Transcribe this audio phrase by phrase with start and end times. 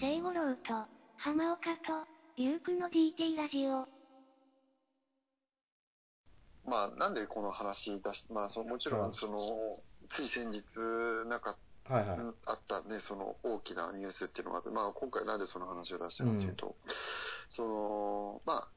[0.00, 3.86] 聖五郎と、浜岡と、ゆうくの DT ラジオ。
[6.64, 9.36] まあ、なんでこの話出し、まあ、そもちろうんん、その、
[10.08, 10.64] つい先日、
[11.28, 12.18] なんか、はいはい。
[12.18, 16.76] うんあったね、その大きなニュースっていうのがあって、まあ、今回なんでその話を出したかというと、
[17.50, 18.68] その、まあ、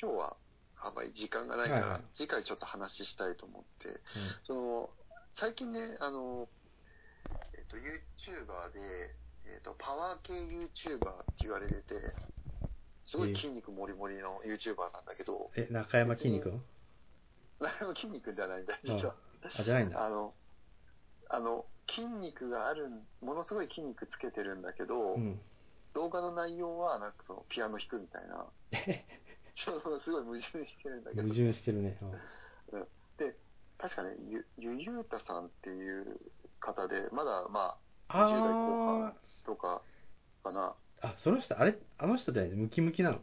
[0.00, 0.36] 今日は
[0.76, 4.00] あんまり時間がないから、はいはい次回ちょっと話したいと思って、
[4.44, 4.90] その、
[5.32, 6.48] 最近ね、あの、
[7.58, 9.16] えっと、YouTuber で、
[9.46, 11.94] えっと、パワー系 YouTuber って言われてて、
[13.04, 16.62] すごい筋肉もりもりの YouTuber なんだけど、え、中山きんに君？
[17.60, 19.14] 何も筋肉じゃないんだよ、実は。
[19.58, 20.04] あ、じゃないんだ。
[20.04, 20.34] あの、
[21.28, 22.88] あの、筋肉がある、
[23.20, 25.40] ものすごい筋肉つけてるんだけど、うん。
[25.94, 28.46] 動画の内容は、なんかその、ピアノ弾くみたいな、
[29.54, 31.22] ちょっとすごい矛盾してるんだけど。
[31.22, 31.98] 矛、盾してるね。
[33.84, 36.18] 確かね、ゆ、ゆゆうたさんっていう
[36.58, 37.76] 方で、まだ、ま
[38.08, 39.82] あ20代後あ半とか、
[40.42, 40.74] かな。
[41.02, 43.20] ー、あ、その人、あれ、あの人だよね、ムキムキなの？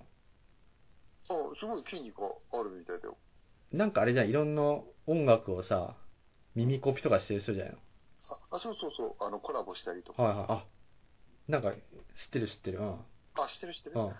[1.30, 3.18] あ、すごい筋肉あるみたいだよ。
[3.72, 4.62] なんかあれじゃん、いろんな
[5.08, 5.96] 音楽をさ、
[6.56, 7.78] 耳コピとかしてる人じゃない
[8.52, 10.22] あ、あそうそうそう、あの、コラボしたりとか。
[10.22, 10.48] のはいはい。
[10.50, 10.66] あ、
[11.48, 12.80] なんか、知ってる知ってる。
[12.80, 12.94] うん。
[13.36, 13.96] あ、知ってる知ってる。
[13.96, 14.12] うん。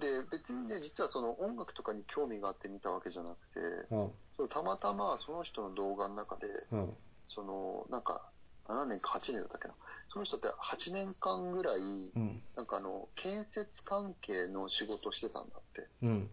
[0.00, 4.12] で、別にね、実はその音楽とかに興味があって見たわけじゃなくて、うん。
[4.36, 6.96] そうたまたまその人の動画の中で、うん。
[7.26, 8.30] その、なんか、
[8.68, 9.74] 7年か8年だったっけな？
[10.12, 12.42] その人って8年間ぐらい、うん。
[12.56, 15.88] なんかあの、建設関係の仕事をしてたんだって。
[16.02, 16.30] うん。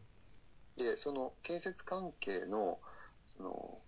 [0.78, 2.80] で、その建設関係の、
[3.38, 3.82] その、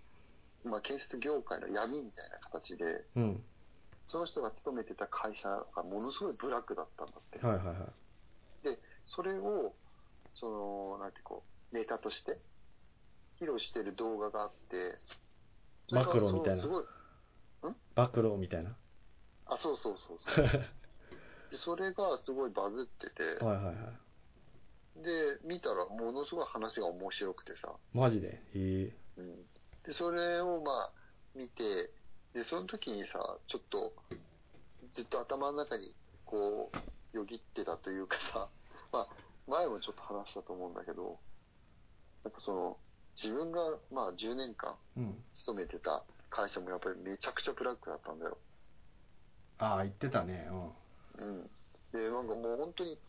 [0.64, 3.44] まあ、建設業界の闇みたいな形で、うん。
[4.06, 7.45] その人が勤めてた会社がものすごいブラックだったんだって。
[7.45, 7.78] はいはいはい。
[9.06, 9.73] それを、
[10.34, 10.50] そ
[10.98, 12.38] の、なんてこう、ネタとして、
[13.40, 14.95] 披露してる動画があって、
[15.88, 16.86] それが暴露みたいなすごい、
[17.95, 18.77] 暴露みたいな。
[19.45, 20.45] あ、そうそうそうそう。
[21.50, 23.94] でそれがすごいバズってて、はいはいは
[25.02, 25.03] い。
[25.03, 28.28] で、見たらものすごい話が面白くてさ、マジで？
[28.28, 28.97] へえ。
[29.17, 29.46] うん。
[29.85, 30.94] で、それをまあ、
[31.34, 31.91] 見て、
[32.34, 33.94] で、その時にさ、ちょっと、
[34.91, 36.73] ずっと頭の中に、こ
[37.13, 38.50] う、よぎってたというかさ、
[38.91, 39.09] まあ、
[39.47, 41.19] 前もちょっと話したと思うんだけど、
[42.23, 42.79] なんかその、
[43.22, 45.23] 自分が、まあ、10年間うん。
[45.34, 48.38] 勤めてた会社もやっぱりめちゃくちゃブラックだったんだよ。
[49.60, 50.48] ああ、言ってたね。
[51.18, 51.28] うん。
[51.28, 51.50] うん。
[51.92, 53.00] で、なんかもう本当に、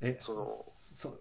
[0.00, 0.64] え、その、
[0.98, 1.20] そ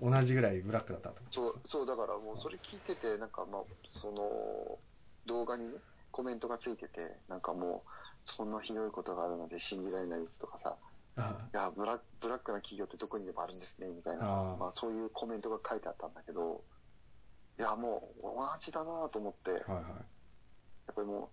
[0.00, 1.22] 同じぐらいブラックだったと？
[1.30, 4.78] そう、そう、だからもうそれ聞いてて、なんかまあ、その、
[5.26, 5.78] 動画にね、
[6.10, 7.90] コメントがついてて、なんかもう、
[8.24, 10.76] そんなひどいことがあるので信じられないとかさ、
[11.16, 16.64] あいや、ブラブラックな企業ってどこにでもあるんですね、みたいな、あーまあそういうコメントが書いてあったんだけど、
[17.58, 19.84] いや、もう同じだなと思って、はいはい。
[20.94, 21.28] ぱりもう、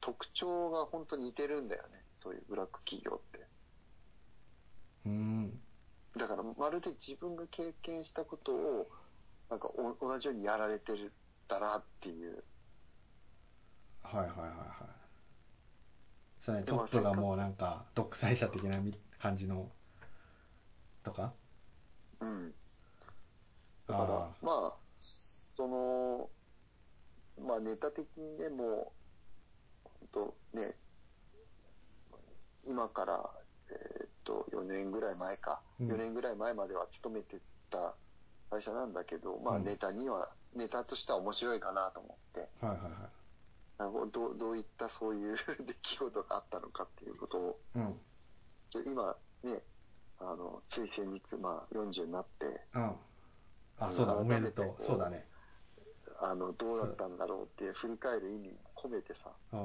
[0.00, 3.46] 特徴が本当に似てるんだよね、そういうブラック企業って。
[5.06, 5.60] うーん。
[6.16, 8.90] だからまるで自分が経験したことを、
[9.50, 11.12] なんかお同じようにやられてるん
[11.48, 12.44] だなっていう。
[14.02, 14.54] はいはいはいはい。
[16.44, 19.70] そうね、でもトップがもうなんか、独裁者的なみ感じの、
[21.02, 21.32] とか？
[22.20, 22.54] うん。
[23.88, 24.76] だからあ、まあ、
[25.54, 26.28] その、
[27.46, 28.92] まあネタ的にね、も
[29.84, 30.76] う、本当ね、
[32.66, 33.30] 今から、
[33.70, 37.94] えーっと、4年ぐらい前か、うん4年ぐらい前までは勤めてた
[38.50, 44.10] 会社なんだけど、まあうんネタには、ネタとしては面白いかなと思って、あ、はいはいはい。
[44.10, 45.36] どうどういったそういう
[45.66, 48.00] 出来事があったのかっていうことを、うん。
[48.86, 49.62] 今ね、
[50.18, 52.96] あの、つい先日、まあ40になって、うん。
[53.78, 54.82] あ、そうだ、おめでとう。
[54.84, 55.28] そうだね。
[56.20, 59.58] あの、どうだったんだろうって振り返る意味込めてさ、うん。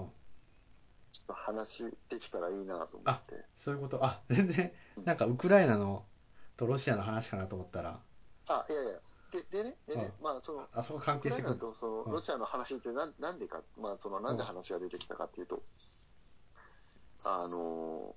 [1.12, 3.46] ちょっと話できたらいいなと思って。
[3.64, 4.04] そういうこと？
[4.04, 4.72] あ、全然、
[5.06, 6.06] なんかウクライナの
[6.58, 8.00] とロシアの話かなと思ったら、
[8.48, 8.94] あ、いやいや、
[9.52, 11.56] で、でね、でね、うまあその、あそこ関係してくる。
[11.58, 15.62] とその、うんロシアの話ってなんなんでか、まあその、なんで話が出てきたかっていうと、
[17.26, 18.16] あの、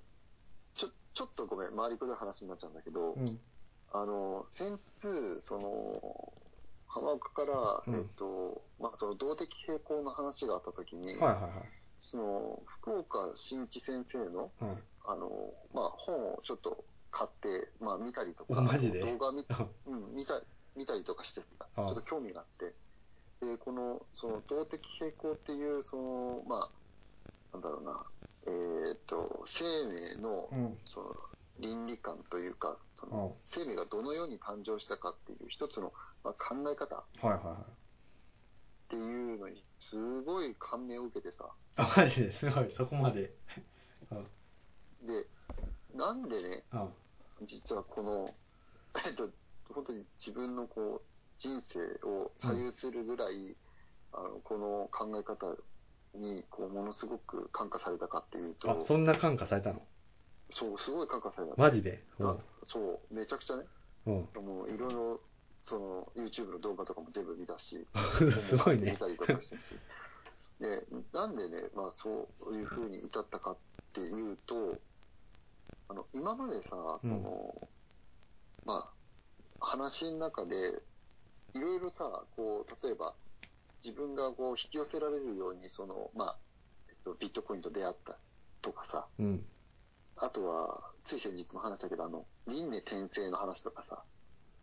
[0.73, 3.39] ちょ、ちょっとごめん、回りくどい話になっちゃうんだけど、うん。
[3.91, 6.33] あの、先日、その、
[6.93, 7.95] 浜岡から、うん。
[7.95, 11.51] えっと、まあその、動的平衡の話があった時に、はいはいはい。
[11.99, 14.83] その、福岡新一先生の、うん。
[15.05, 15.29] あの、
[15.73, 19.01] まあ、本をちょっと買って、まあ、見たりとか、おマジで？
[19.01, 19.45] 動画見,、
[19.87, 20.41] うん、見た
[20.75, 22.73] 見たりとかしてた、ちょっと興味があって、
[23.45, 26.71] で、この、その、動的平衡っていう、その、まあ、
[27.53, 28.05] なんだろうな、
[28.47, 29.63] えーっと、生
[30.15, 30.77] 命の、うん。
[30.85, 31.15] その、
[31.63, 33.33] 倫理観というか、その、うん。
[33.43, 35.93] 生命がどのように誕生したかっていう一つの、
[36.23, 36.97] まあ、考え方。
[36.97, 37.03] っ。
[38.89, 43.33] ていうのに、すごい感銘を受けてさ、あ、マジですごい、そこまで。
[44.11, 45.07] うん。
[45.07, 45.25] で、
[45.95, 46.87] なんでね、あ
[47.41, 48.33] 実はこの、
[49.05, 49.29] えっと、
[49.73, 53.55] 本当に自分のこう、人生を左右するぐらい、
[54.13, 55.55] あの、この考え方
[56.15, 59.81] に、こう、ものすごく感化されたかっていうと、あ、そんな感化されたの？
[60.53, 61.55] そう、すごい感化された。
[61.57, 62.03] マジで？
[62.19, 63.63] あそう、めちゃくちゃね、
[64.05, 64.13] うん。
[64.45, 65.19] もういろいろ、
[65.59, 67.87] その、YouTube の動画とかも全部見たし、
[68.47, 68.97] すごいね見。
[68.97, 69.75] たりとかしてし。
[70.59, 73.57] で、なんでね、まあそういう風に至ったかっ
[73.93, 74.77] ていうと、
[75.89, 76.69] あの、今までさ、
[77.01, 77.69] その、
[78.65, 78.89] ま
[79.59, 80.81] あ、話の中で、
[81.55, 83.15] いろいろさ、こう、例えば、
[83.83, 86.39] 自分がこう、引き寄せられるように、その、まあ、
[86.89, 88.17] えっと、ビットコインと出会った
[88.61, 89.45] とかさ、うん。
[90.17, 94.03] あとは、つい先日も話したけど、あの、輪廻転生の話とかさ、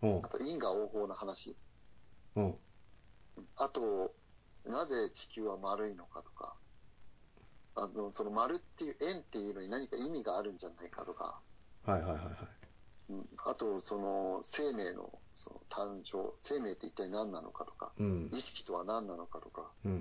[0.02, 0.28] うんあ。
[0.28, 1.56] と因果応報の話、
[2.36, 2.54] うん。
[3.56, 4.14] あと、
[4.64, 6.54] なぜ地球は丸いのかとか、
[7.74, 11.40] あの、その丸っていう円っていうのに何か意味があるんじゃないかとか、
[11.84, 12.36] はいはいはいはい。
[13.10, 18.40] うん、あと、その生命のその誕生、生命って一体何なのかとか、うん意。
[18.40, 19.92] 識とは何なのかとか、うん。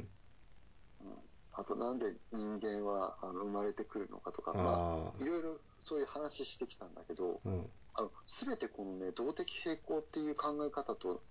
[1.01, 1.17] うん、
[1.53, 7.49] あとなんで人間はあの生まれてくるのかとか、まああ、いろいろそういう話してきたんだけど、あ。
[7.49, 7.69] うん。
[7.95, 11.23] あの、すべてこのね、動的平衡っていう考え方と、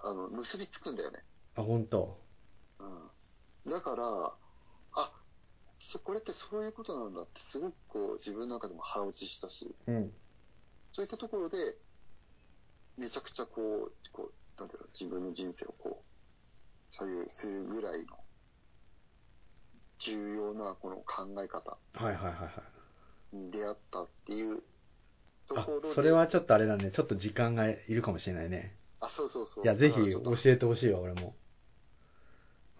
[0.00, 1.24] あの、結びつくんだよね。
[1.54, 2.18] あ、本当
[2.80, 2.84] う
[3.68, 3.70] ん。
[3.70, 4.36] だから、
[4.92, 5.12] あ、
[5.78, 10.12] そこれってそういうことなんだって、すごくこう、自分の中でも腹落ちしたし、うん。
[10.92, 11.76] そういったところで、
[12.96, 18.25] めちゃくちゃこう、こう、なんていうの、自分の人生をこう、左右するぐらいの、
[19.98, 22.62] 重要なこの考え方はいはいはいは
[23.32, 23.36] い。
[23.36, 24.62] に出会ったっていう
[25.48, 26.90] とあころで、、それはちょっとあれだね。
[26.90, 28.76] ちょっと時間がいるかもしれないね。
[29.00, 29.64] あ、そうそうそう。
[29.64, 31.34] いや、ぜひ教えてほしいわ、俺も。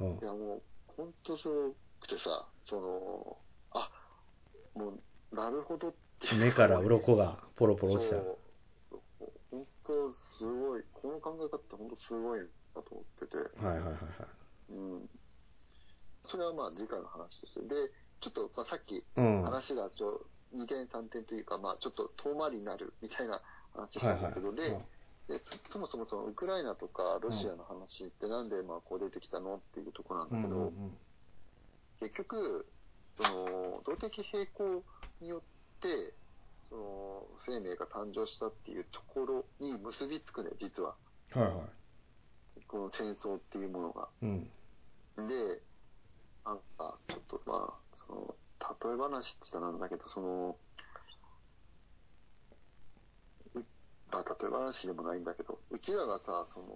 [0.01, 0.25] うんい。
[0.25, 3.37] やもう、ほんとすごくてさ、その、
[3.73, 3.91] あ、
[4.75, 4.91] も
[5.33, 6.45] う、なるほどっていう。
[6.47, 8.17] 目から鱗がポロポロ落ちた。
[8.17, 8.39] そう
[8.89, 14.03] そう本当すごい、この考え方って本当すごいなと思ってて、はいはいはいはい。
[14.71, 15.11] うん。
[16.27, 17.61] それはまあ次回の話として。
[17.63, 17.75] で、
[18.21, 23.41] ちょっと、まあ、さっき話がちょ2点3点というか、まあちょっと遠回りになるみたいな
[23.75, 24.19] 話したはい。
[24.19, 24.77] んだけど、で、
[25.39, 30.97] そそもそもそのウクライナとかロシアの話ってなんでまあこう出てきたのっていうところなんだけど、うんうん
[32.01, 32.67] 結局、
[33.13, 34.85] その、動的平衡
[35.21, 35.41] によっ
[35.81, 36.15] て、
[36.69, 40.95] その、生命が誕生したっていうところに結びつくね、実は。
[41.35, 41.43] うん。
[41.43, 42.65] はいはい。
[42.67, 44.09] この戦争っていうものが。
[44.23, 44.45] うん。
[45.17, 45.63] で、
[46.47, 48.37] なんか、ちょっとまあ、その、
[48.89, 50.57] 例え話って言ったらなんだけど、その、
[53.55, 53.59] う
[54.13, 56.67] まあ、例え話でもないんだけど、うちらがさ、その、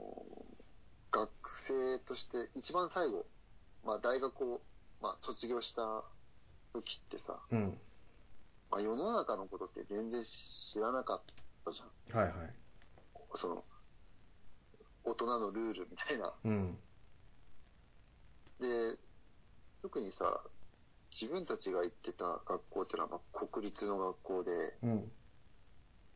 [1.13, 1.31] 学
[1.69, 3.27] 生として一番最後、
[3.85, 4.61] まあ大学を、
[5.01, 6.05] まあ卒業した
[6.73, 7.79] 時ってさ、うん。
[8.71, 11.23] まあ世の中のことって全然知らなかっ
[11.65, 12.19] たじゃん。
[12.19, 12.55] はいはい。
[13.35, 13.65] その、
[15.05, 16.33] 大人のルールみたいな。
[16.45, 16.79] うん。
[18.61, 18.99] で、
[19.83, 20.41] 特にさ、
[21.11, 24.51] 自分たちが行ってた学校っていうのはまあ国立の学校で、
[24.83, 25.13] うん。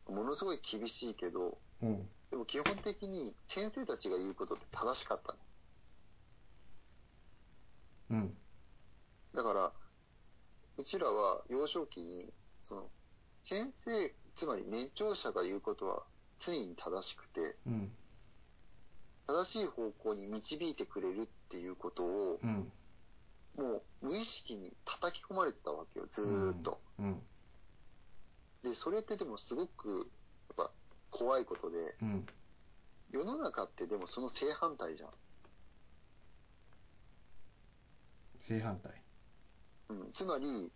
[0.07, 2.07] ものすごい厳しいけど、うん。
[2.29, 5.39] でも基本的に先生たちが言うことって正しかったね。
[8.11, 8.37] うん。
[9.33, 9.71] だから、
[10.77, 12.89] うちらは幼少期に、その、
[13.41, 16.03] 先生、つまり年長者が言うことは
[16.39, 17.91] 常に正しくて、うん。
[19.27, 22.71] 正しい方向に導いてくれるっていうことを、うん。
[23.57, 26.79] もう無意識に叩き込まれてたわけよ、ずーっと。
[26.99, 27.21] うん。
[28.63, 30.71] で、それってでもすごく、やっぱ
[31.11, 32.25] 怖いことで、うん。
[33.11, 35.09] 世の中ってでもその正反対じゃん。
[38.47, 38.91] 正反対。
[39.89, 40.71] うん、つまり、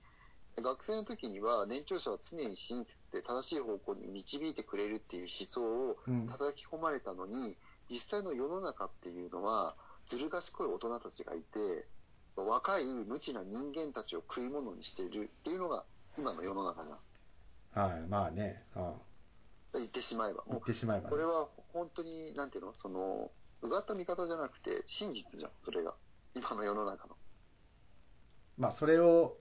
[0.61, 6.27] 学生の時には年長者は常に親切で正しい方向に導いてくれるっていう思想をうん。
[6.27, 7.57] 叩き込まれたのに、
[7.89, 11.87] 実際の世の中っていうのは、ずる賢い大人たちがいて、
[12.35, 15.83] 若い無知な人間たちを食い物にしているっていうのが
[16.17, 17.89] 今の世の中じゃん。
[17.89, 18.01] はい。
[18.07, 18.63] まあね。
[18.75, 18.93] あ
[19.73, 20.43] 言ってしまえば。
[20.47, 23.31] 言もってしまえばねうこれは本当に、なんていうの、その、
[23.61, 25.93] うがった見方じゃなくて真実じゃん、それが。
[26.35, 27.15] 今の世の中の。
[28.57, 29.37] まあ、それを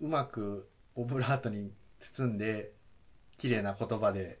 [0.00, 1.72] うまくオブラートに
[2.16, 2.72] 包んで、
[3.38, 4.38] 綺麗な言葉で。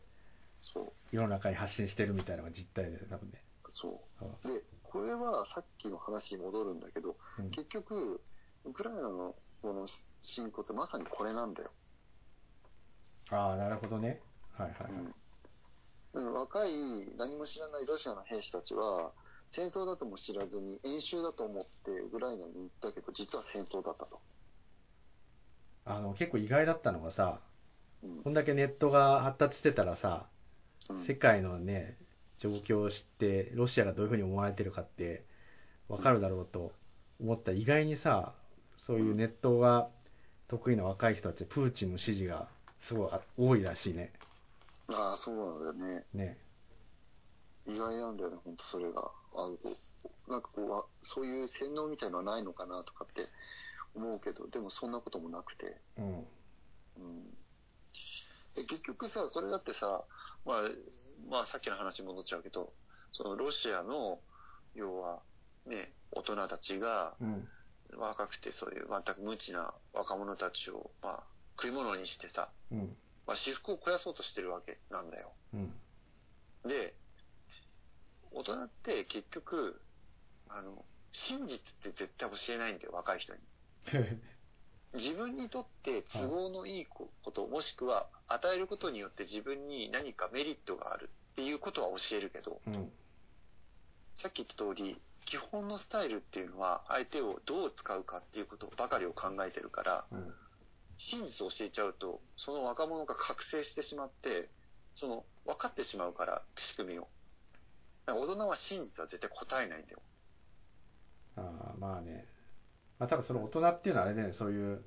[1.10, 3.42] 世の中に発信してるみたいなのが実態で、多分ね。
[3.68, 3.88] そ
[4.20, 4.24] う。
[4.24, 8.20] うんで、これはさっきの話に戻るんだけど、うん結局、
[8.64, 9.86] ウクライナのこの
[10.20, 11.70] 侵攻ってまさにこれなんだよ。
[13.30, 14.20] ああ、なるほどね。
[14.52, 14.92] はいはいはい。
[16.14, 16.70] うん、若い
[17.16, 19.12] 何も知らないロシアの兵士たちは、
[19.50, 24.20] 戦争だとも知らずに演習だと思ってウクライナに行ったけど、実は戦争だったと。
[25.86, 27.40] あの、結構意外だったのがさ、
[28.02, 30.26] うんこんだけネットが発達してたらさ、
[30.90, 31.96] うん世界のね、
[32.42, 35.24] 状況を知って、ロシアがどういうふうに思われてるかって、
[35.88, 36.72] わかるだろうと
[37.20, 38.34] 思ったら意外にさ、
[38.86, 39.88] そういうネットが
[40.48, 42.48] 得意な若い人たち、プーチンの支持が
[42.88, 44.12] すごいあ多いらしいね。
[44.88, 46.04] ああ、そうなんだよね。
[46.12, 46.38] ね。
[47.66, 49.10] 意外なんだよね、本当それが。
[49.34, 49.56] あの
[50.28, 53.22] なんかこうわ、そういう洗脳みたいのはないのかなとかって
[53.94, 55.76] 思うけど、でもそんなこともなくて。
[55.98, 56.26] うん。
[56.98, 57.30] うん、
[58.54, 60.04] で結局さ、それだってさ、
[60.44, 60.56] まあ、
[61.28, 62.72] まあさっきの話に戻っちゃうけど、
[63.12, 64.20] そのロシアの、
[64.74, 65.22] 要は、
[65.66, 67.48] ね、大人たちがうん。
[67.98, 71.22] 若くてそういう全く無知な若者たちを、まあ、
[71.60, 72.78] 食い物にしてさ、うん。
[73.26, 75.32] まあ、私服を肥やそうとしてるわけなんだよ。
[75.54, 75.72] うん。
[76.68, 76.94] で、
[78.30, 79.80] 大人って結局、
[80.48, 83.40] あの、真実って絶対教えないんだよ、若い人に。
[84.94, 92.92] 自分にとって都合のいいこと、もしくは与えることによって自分に何かメリットがあるっていうことは教えるけど、うん。
[94.16, 100.34] さっき言った通り、基本のスタイルっていうのは相手をどう使うかっていうことばかりを考えてるから、うん。
[100.98, 104.50] 真実を教えちゃうと、その若者が覚醒してしまって、
[104.94, 107.08] その分かってしまうから、仕組みを。
[108.06, 110.02] 大人は真実は絶対答えないんだよ。
[111.36, 112.26] ああ、まあね。
[113.02, 114.84] まあ多分その大人っていうのはあれね、そういう、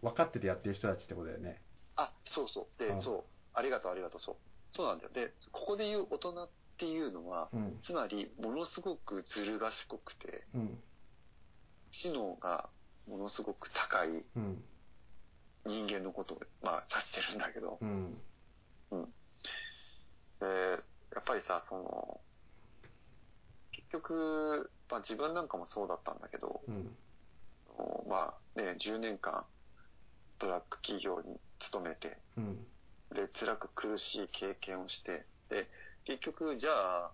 [0.00, 1.60] 分かっててやってる人たちってことだよね。
[1.96, 2.80] あ、そうそう。
[2.80, 3.24] で、うんそう。
[3.52, 4.36] ありがとう、ありがとう、そう。
[4.70, 5.10] そうなんだよ。
[5.12, 7.78] で、ここで言う大人っていうのは、うん。
[7.82, 10.78] つまり、ものすごくずる賢くて、うん。
[11.90, 12.68] 知能が
[13.08, 14.62] ものすごく高いうん。
[15.64, 18.22] 人間のことを、まあ、指してるんだけど、うん。
[20.38, 20.46] で、
[21.12, 22.20] やっぱりさ、その、
[23.72, 26.96] 結局、まあ自分なんかもそうだったんだけど、うん。
[28.08, 29.44] まあね、10年間、
[30.38, 32.66] ブラック企業に勤めて、うん。
[33.14, 35.68] で、辛く苦しい経験をして、で、
[36.04, 37.10] 結局、じゃあ、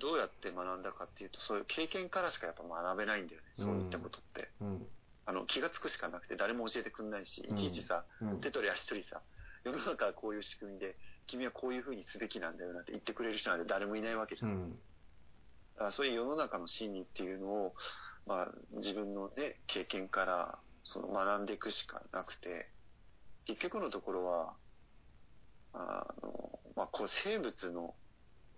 [0.00, 4.48] どうやって学んだかっていうと、そういう経験からしかやっぱ学べないんだよね、そういったことって。
[4.60, 4.86] うん。
[5.26, 8.40] あの、気がつくしかなくて、誰も教えてくんないし、うんいちいちさ、うん。
[8.40, 9.20] 手取り足取りさ、
[9.64, 10.96] 世の中はこういう仕組みで、
[11.26, 14.48] 君はこういう風にすべきなんだよなんて言ってくれる人なんて誰もいないわけじゃ。
[14.48, 14.70] うんん。
[14.70, 17.74] だからそういう世の中の真理っていうのを、
[18.26, 22.70] まあ、自分のね、経験から、その学んでいくしかなくて、
[23.44, 24.56] 結局のところは、
[25.72, 27.94] あの、まあ、こう生物の、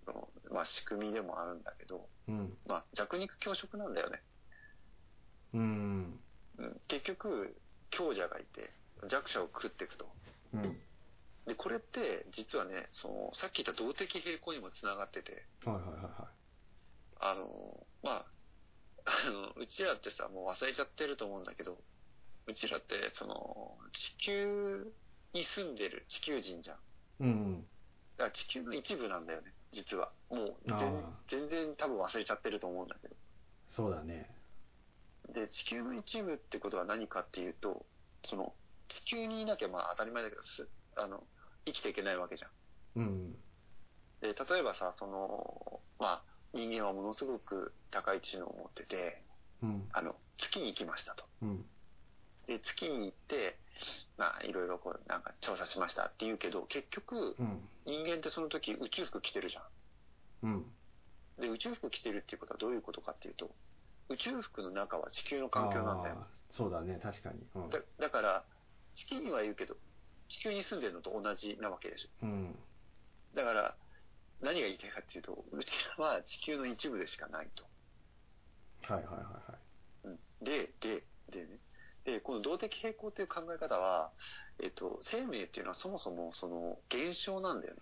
[0.07, 2.57] のまあ、仕組みでもあるんだけど、うん。
[2.67, 4.21] まあ、弱肉強食なんだよね。
[5.53, 6.19] うん。
[6.57, 7.55] うん、結局、
[7.89, 8.71] 強者がいて、
[9.09, 10.07] 弱者を食っていくと。
[10.53, 10.79] うん。
[11.45, 16.29] で、これって、実はね、その、さっき言った動的平衡にもつながってて、はいはいはいは
[17.21, 18.25] あの、まあ、
[19.05, 21.77] あの、うちらってさ、もう忘れちゃってると思うんだけど、
[22.47, 24.91] うちらって、その、地球
[25.33, 26.77] に住んでる地球人じゃん。
[26.77, 26.79] い。
[27.19, 27.67] うん。
[28.17, 30.11] だから地球の一部なんだよね、実は。
[30.29, 30.79] もうあ
[31.29, 33.15] 全、全然多分忘れちゃってると思うんだけど。
[33.69, 34.29] そうだね。
[35.33, 37.85] で、地球の一部ってことは何かっていうと、
[38.23, 38.53] その、
[38.87, 41.23] 地球にいなきゃまあ当たり前だけど、すあの、
[41.65, 42.51] 生きていけないわけじゃん。
[42.95, 43.33] うん。
[44.21, 46.23] で、例えばさ、その、まあ、
[46.55, 49.21] 人間はものすごく高い知能を持ってて、
[49.61, 49.89] うん。
[49.91, 51.25] あの、月に行きましたと。
[51.41, 51.65] うん。
[52.47, 53.59] で、月に行って、
[54.17, 57.59] まあ、いろいろこう、なんか調査しましたって言うけど、結局、うん。
[57.85, 59.61] 人間ってその時宇宙服着てるじゃ
[60.43, 60.51] うん。
[60.53, 60.65] ん。
[61.37, 63.53] で、宇宙服着てるっていうことはどういうことかっていうと、
[64.07, 66.25] 宇宙服の中は地球の環境なんだよ。
[66.51, 67.39] そうだね、確かに。
[67.55, 68.45] うんだだから、
[68.93, 69.75] 地球にはいるけど、
[70.29, 72.09] 地球に住んでるのと同じなわけでしょ。
[72.23, 72.55] うん。
[73.33, 73.75] だから、
[74.41, 77.63] 何が言いたいかっていうと、うちらは地球の一部でしかないと。
[78.93, 80.07] はいはいはいはい。
[80.07, 81.59] うんで、で、でね。
[82.05, 84.11] で、この動的平衡っていう考え方は、
[84.61, 87.81] えっと、生命っていうのはそもそもその現象なんだよね。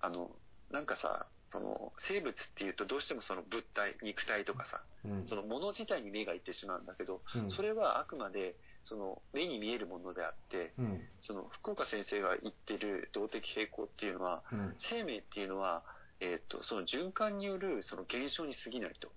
[0.00, 0.30] あの、
[0.70, 5.28] なんかさ、その生物っていうとどうしてもその物体、肉体とかさ、うん。
[5.28, 8.56] そのもの自体に目がいってしまうんだけど、うんそれはあくまで
[8.86, 11.02] その目に見えるものであって、うん。
[11.18, 14.74] その福岡先生が言ってる動的平衡っていうのは、うん。
[14.78, 15.82] 生命っていうのは、
[16.20, 19.10] えっと、その循環によるその現象に過ぎないと。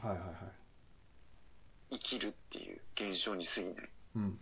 [0.00, 0.36] はいはいはい。
[1.90, 3.90] 生きるっていう現象に過ぎない。
[4.16, 4.38] うん。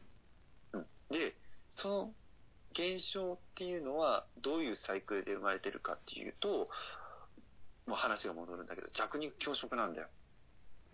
[1.10, 1.34] で、
[1.68, 2.14] その
[2.72, 6.68] 現象っていうのはどういうサイクルで生まれてるかっていうと、
[7.88, 10.06] もう話が戻るんだけど、弱肉強食なんだよ。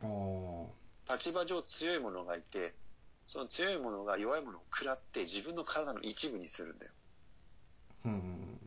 [0.02, 1.16] ああ。
[1.16, 2.75] 立場上強い者がいて、
[3.26, 6.92] その強い者が弱い者を食らって自分の体の一部にするんだよ。
[8.06, 8.61] うん。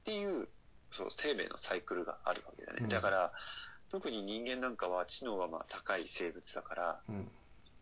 [0.00, 0.48] っていう、
[0.92, 2.80] そう、生命のサイクルがあるわけだね。
[2.82, 3.32] うんだから、
[3.90, 7.30] 特に人間なんかは知能がまあ高い生物だから、うん。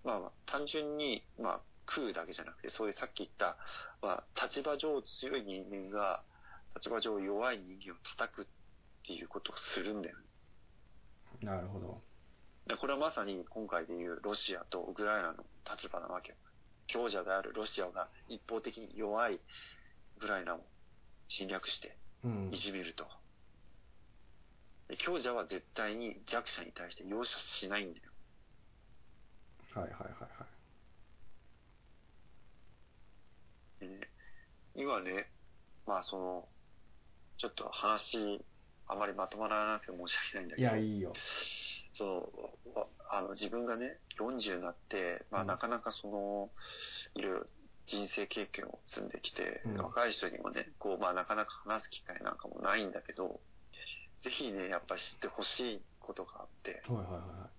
[0.02, 1.60] まあまあ単純に、まあ
[1.90, 3.56] 食うだけじゃなくて、そういうさっき言った、
[4.00, 6.22] まあ、立場上強い人間が、
[6.76, 8.46] 立場上弱い人間を叩くっ
[9.04, 10.24] ていうことをするんだよね。
[11.42, 12.00] なるほど。
[12.70, 16.36] でこれはまさに今回でいうロシアとウクライナの立場なわけよ。
[16.86, 19.40] 強者であるロシアが一方的に弱いウ
[20.20, 20.60] クライナを
[21.26, 22.56] 侵略してうんい。
[22.56, 23.08] じめると。
[24.86, 28.12] で強者は絶対に弱者に対して容赦しないんだよ。
[29.74, 30.46] はいはいはいは
[33.80, 33.84] い。
[33.84, 34.08] でね、
[34.76, 35.28] 今ね、
[35.88, 36.48] まあその、
[37.36, 38.44] ちょっと話、
[38.90, 41.12] あまりまとまらなくて申し訳ないんだけど、いや、いいよ。
[41.92, 42.32] そ
[42.74, 46.50] う、わあの、自分がね、40になって、まあうんなかなかその、
[47.14, 47.46] いろいろ
[47.86, 53.40] 人生経験を積んできて、うん若い人にもね、こう、まあなかなか話す機会なんかもないんだけど、
[54.22, 57.50] ぜひね、やっぱり知ってほしいことがあって、はいはいは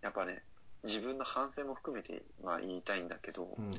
[0.00, 0.42] やっぱね、
[0.84, 3.62] 自分の反省も含めて、まあ言いたいんだけど、い。
[3.62, 3.72] うん。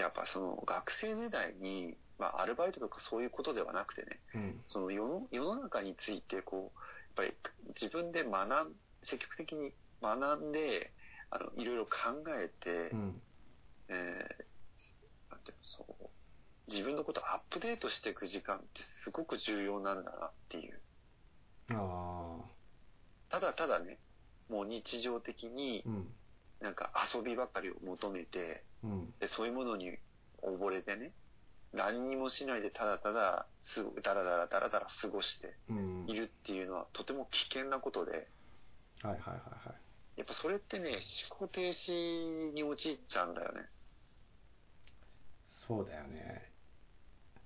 [0.00, 4.60] やっぱその学生時代に、まあアルバイトとかそういうことではなくてね、うん。
[4.66, 7.34] その世の世の中についてこうやっぱり
[7.80, 10.92] 自分で学ん積極的に学んで
[11.30, 11.90] あのいろいろ考
[12.28, 13.22] えて、うん。
[13.88, 14.44] えー
[15.30, 16.06] なんていうのそう
[16.68, 20.80] 自分のことをアップデートしていく時間ってすごく重要なんだなっていう
[21.70, 22.44] ああ。
[23.28, 23.98] ただただね
[24.48, 26.06] もう日常的にうん。
[26.60, 29.14] なんか遊びばかりを求めてうん。
[29.20, 29.98] でそういうものに
[30.42, 31.12] 溺れてね
[31.72, 36.04] 何にもしないでただただすごだらだらだらだら過ごしてうん。
[36.08, 38.28] いるっていうのはとても危険なことで、
[39.02, 39.22] はいはいはい
[39.68, 40.20] はい。
[40.20, 43.62] やっぱそれってね、思考停止に陥っちゃうんだよね。
[45.66, 46.50] そうだよね。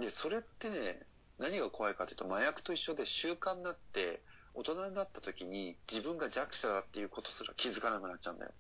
[0.01, 1.07] で、それってね、
[1.39, 4.23] 何が怖いかというと、麻薬と一緒で習慣になって、
[4.55, 8.53] 大人になった時に自分が弱者だっていうことすら気づかなくなっちゃうんだよ。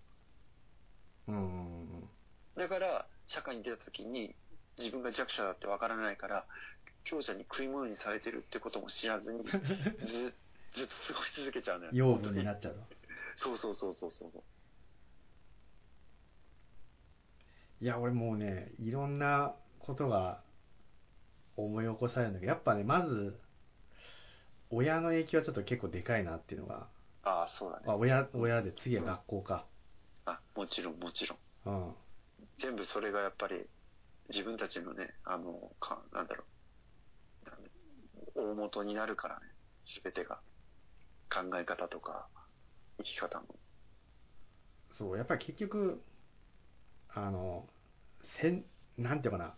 [1.28, 1.73] うん。
[2.56, 4.34] だから、社会に出た時に
[4.78, 6.46] 自分が弱者だってわからないから、
[7.04, 9.42] 強者に食い物にされてるってことも知らずに、
[10.04, 10.34] ず、
[10.72, 11.90] ずっと過ごし続けちゃうのよ。
[11.92, 12.86] 養分になっちゃうの。
[13.36, 14.42] そうそうそうそうそう。
[17.80, 20.42] いや、俺もうね、いろんなことが
[21.56, 23.38] 思い起こされるんだけど、やっぱね、まず、
[24.70, 26.88] 親の影響はちょっと結構でかいなっていうのが、
[27.22, 27.84] ああ、そうだね。
[27.86, 29.66] あ親、親で次は学校か。
[30.26, 31.38] あ、もちろんもちろん。
[31.66, 31.94] うん。
[32.58, 33.68] 全部それがやっぱり
[34.28, 36.44] 自分たちのね、あの、かなんだろ
[38.34, 39.46] う、大元になるからね、
[39.84, 40.40] すべてが。
[41.30, 42.28] 考え方とか、
[42.98, 43.58] 生き方も。
[44.92, 46.00] そう、やっぱり結局、
[47.08, 47.68] あの、
[48.40, 48.64] せん、
[48.96, 49.54] なんていうかな、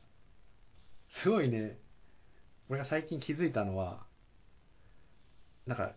[1.22, 1.78] すごいね、
[2.68, 4.06] 俺が最近気づいたのは、
[5.66, 5.94] なんか、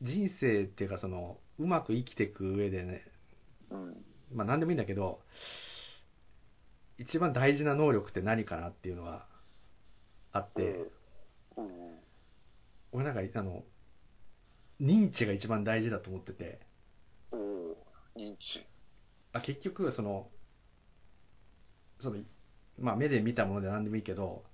[0.00, 3.06] 人生っていうかその、うまく生きていく上でね、
[3.70, 4.11] うん。
[4.34, 5.20] まあ何でもいいんだけど、
[6.98, 9.26] 一番大事な能力って何かなっていうのが
[10.32, 10.90] あって、
[11.56, 11.98] うん。
[12.92, 13.64] 俺なんか、あの、
[14.80, 16.60] 認知が一番大事だと思ってて、
[17.30, 17.76] おお
[18.16, 18.66] 認知。
[19.32, 20.28] あ結局、その、
[22.00, 22.18] その、
[22.78, 24.44] まあ目で見たもので何でもいいけど、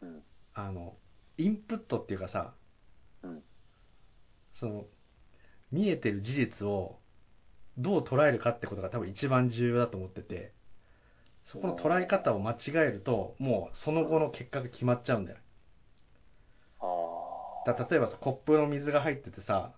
[0.00, 0.22] うん。
[0.54, 0.96] あの、
[1.36, 2.54] インプットっていうかさ、
[3.22, 3.42] うん。
[4.54, 4.86] その、
[5.70, 7.01] 見えてる事実を
[7.78, 10.52] どう捉えるかってことが多分一番重要だと思ってて、
[11.52, 15.38] そこの捉え方を間違えると、もうその後の結果が決まっちゃうんだよ。
[16.80, 19.72] あだ例えばさコップの水が入っててさ、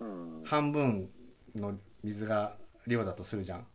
[0.00, 0.42] うん。
[0.44, 1.10] 半分
[1.54, 3.66] の水が量だとするじゃん。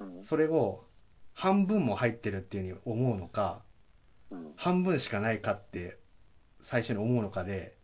[0.00, 0.24] うん。
[0.24, 0.84] それを
[1.32, 3.62] 半分も入ってるっていうふうに思うのか、
[4.30, 4.52] うん。
[4.56, 5.98] 半分しかないかって
[6.62, 7.76] 最初に思うのかで、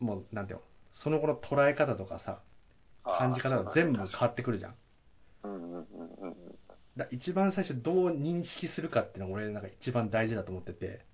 [0.00, 2.40] もうなんていうの、その後の捉え方とかさ、
[3.04, 4.74] 感じ方が全部変わってくるじゃん。
[5.44, 5.84] うんうんうん
[6.22, 6.34] うん
[6.96, 11.04] だ一番最初どう認識するかっていうのが俺なんか一番大事だと思ってて、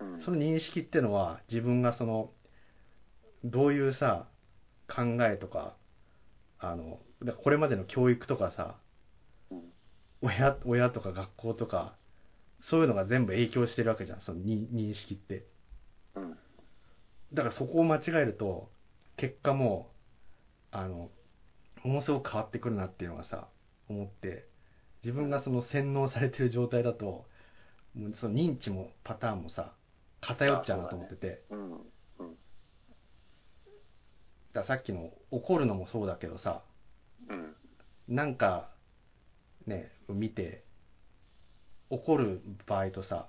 [0.00, 0.22] うん。
[0.22, 2.32] その認識っていうのは自分がその、
[3.44, 4.28] どういうさ、
[4.88, 5.76] 考えとか、
[6.58, 7.00] あの、
[7.42, 8.80] これまでの教育とかさ、
[9.50, 9.72] うん。
[10.22, 11.98] 親、親とか学校とか、
[12.62, 15.46] そういうのが全部影響してるわけじゃん、その認認識って。
[16.14, 16.38] うん。
[17.32, 18.72] だからそこを間違えると、
[19.16, 19.91] 結果もう、
[20.72, 21.10] あの、
[21.84, 23.46] ものすごく変わってくるなっていうのがさ、
[23.88, 24.46] 思って、
[25.04, 27.26] 自分がその洗脳されてる状態だと、
[27.94, 29.74] もうその認知もパターンもさ、
[30.22, 31.62] 偏っちゃうなと思ってて、うん。
[31.64, 32.36] うん。
[34.54, 36.62] ださっきの怒るのもそうだけどさ、
[37.28, 37.54] うん。
[38.08, 38.70] なんか、
[39.66, 40.62] ね、見て、
[41.90, 43.26] 怒る場合とさ、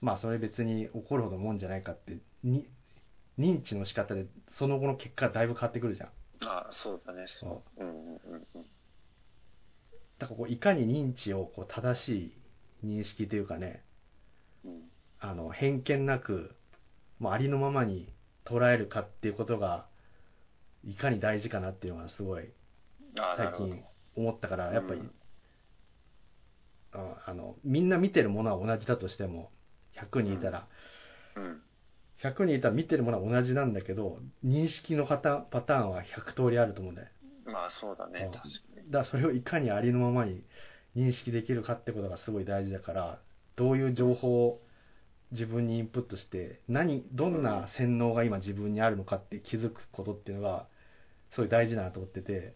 [0.00, 2.68] まあそれ別に怒るほどもんじゃないかって、に、
[3.38, 4.26] 認知の仕方で
[4.58, 6.08] その後の結果がだいぶ変わってくるじゃん。
[6.46, 7.26] あそうだね。
[7.26, 7.84] そう。
[7.84, 8.66] うんうんうんうん。
[10.18, 12.34] だからこういかに認知をこう正し
[12.82, 13.84] い認識というかね、
[14.64, 14.90] うん。
[15.20, 16.56] あの、偏見なく、
[17.18, 18.12] もうありのままに
[18.44, 19.86] 捉えるかっていうことが、
[20.84, 22.48] いかに大事かなっていうのがすごい
[23.36, 23.52] 最。
[23.52, 23.84] 近
[24.16, 25.10] 思ったから、やっぱり、うん
[26.92, 29.50] ああの、みんな見てるものは同じだとしても、
[29.92, 30.66] 100人いたら、
[31.36, 31.62] うん。
[32.22, 37.08] 100人いたら見てるものは同じなんだけど、認識のパターンパターンは100通りあると思うんだよ。
[37.46, 38.90] まあそうだね、うん確かに。
[38.90, 40.42] だからそれをいかにありのままに
[40.96, 43.18] 認識できるかってことがすごい大事だから、
[43.56, 44.60] どういう情報を
[45.32, 50.66] 自分にインプットして、何、どんな洗脳が今自分にあるのかって気づくことっていうのが、
[51.32, 52.54] すごい大事だなと思ってて、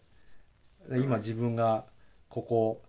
[0.89, 1.85] で今自分が
[2.29, 2.83] ここ、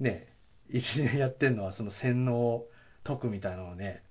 [0.00, 0.32] ね、
[0.70, 2.68] 1年やってるのはその洗脳を
[3.02, 4.02] 解くみたいなのをね、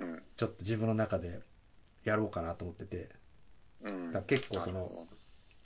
[0.00, 0.22] うん。
[0.36, 1.40] ちょっと自分の中で
[2.04, 3.08] やろうかなと思ってて、
[3.82, 4.06] うん。
[4.12, 4.88] だから結構その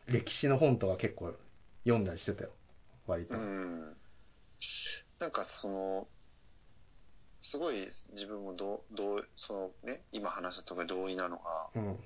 [0.07, 1.35] 歴史の本とか結構
[1.85, 2.51] 読んだりしてたよ、
[3.07, 3.35] 割と。
[3.35, 3.97] うん。
[5.19, 6.09] なんかその、
[7.41, 11.97] すごい自分もどう、どう、そのね、今話したとこ同意なのが、うん。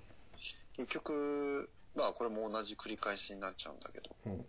[0.76, 4.46] 結局、まあこれも同じ繰り返しになっちゃうんだけど、うん。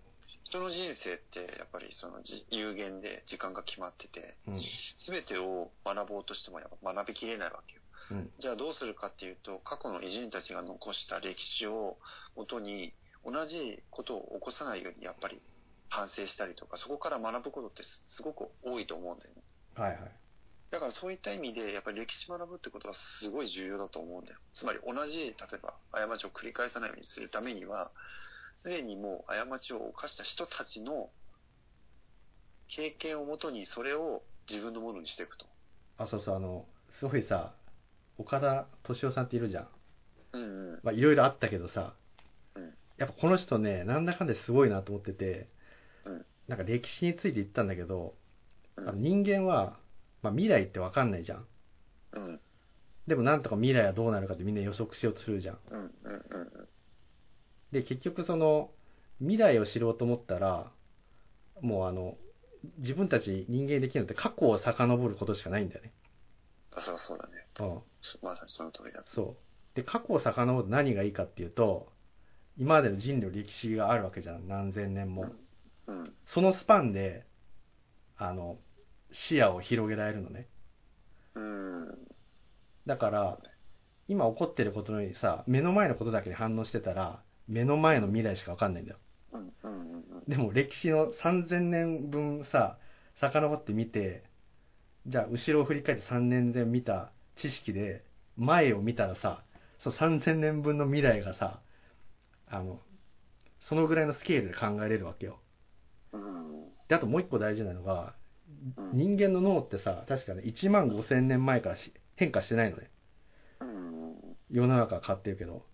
[0.47, 4.57] 人の人生ってやっぱりそのじ有限で時間が決まってて、うん。
[5.05, 7.81] 全てを学ぼうとしてもやっぱ学びきれないわけよ。
[8.11, 8.31] うん。
[8.39, 11.97] じゃあどうするかっていうと、過去の偉人たちが残した歴史を
[12.37, 12.93] もとに、
[13.25, 15.41] 同じことを起こさないようにやっぱり
[15.89, 19.41] 反省したりとか、そこから学ぶことってすすごく多いと思うんだよね。
[19.75, 19.99] はいはい。
[20.71, 24.39] だからそういった意味で、やっぱり歴史学ぶってことはすごい重要だと思うんだよ。
[24.53, 27.91] つまり同じ、例えば過ちを繰り返さないようにするためには、
[28.57, 31.09] すでにもう過ちを犯した人たちの
[32.67, 35.45] 経験をもとにそれを自分のものにしていくと。
[35.97, 36.65] あ、そうそう、あの、
[36.99, 37.53] すごいさ、
[38.17, 39.67] 岡田敏夫さんっているじゃん。
[40.33, 40.79] うんうん。
[40.83, 41.93] まあ、いろいろあったけどさ、
[42.55, 45.47] うんやっぱこの人ね、なんだかんですごいなと思ってて、
[46.05, 48.15] うんなんか歴史について言ったんだけど、
[48.75, 49.77] うん人間は、
[50.23, 51.45] まあ、未来ってわかんないじゃん。
[52.13, 52.39] うん
[53.07, 55.59] でもなんとか未来はどうなるかってみんな予測しようとするじゃん。
[55.71, 56.67] うんうんうん
[57.71, 58.71] で、結局その、
[59.19, 60.71] 未来を知ろうと思ったら、
[61.61, 62.17] もうあの、
[62.77, 65.93] 自分たち人間できるのって過去を遡ることしかないんだよね。
[66.71, 67.45] あ、そうそうだね。
[67.59, 67.81] うん。
[68.01, 69.03] そまさにその通りだ。
[69.13, 69.35] そ
[69.75, 69.75] う。
[69.75, 71.91] で、過去を遡ると何がいいかっていうと、
[72.57, 74.47] 今までの人類の歴史があるわけじゃん。
[74.47, 75.25] 何千年も。
[75.87, 76.13] うん。
[76.27, 77.25] そのスパンで、
[78.17, 78.57] あの、
[79.11, 80.47] 視野を広げられるのね。
[81.35, 82.07] うん。
[82.85, 83.37] だから、
[84.07, 88.97] 今起こってることのようにさ、目の前のことだけに反応してたら、目の前の未来しかわかんないんだよ。
[89.33, 89.53] うん。
[89.63, 89.91] うん。
[89.91, 90.03] うん。
[90.27, 92.77] でも歴史の3000年分さ、
[93.19, 94.23] 遡ってみて、
[95.07, 98.03] じゃあ後ろを振り返って3年前見た知識で、
[98.35, 99.43] 前を見たらさ、
[99.79, 101.61] そう3000年分の未来がさ、
[102.47, 102.79] あの、
[103.69, 105.39] そのぐらいのスケールで考えれるわけよ。
[106.13, 106.65] うん。
[106.87, 108.13] で、あともう一個大事なのが、
[108.77, 112.89] うん人間の脳ってさ、確かね、1万5000年前からし変化してないのね。
[113.59, 114.37] うん。
[114.49, 115.65] 世の中は変わってるけど。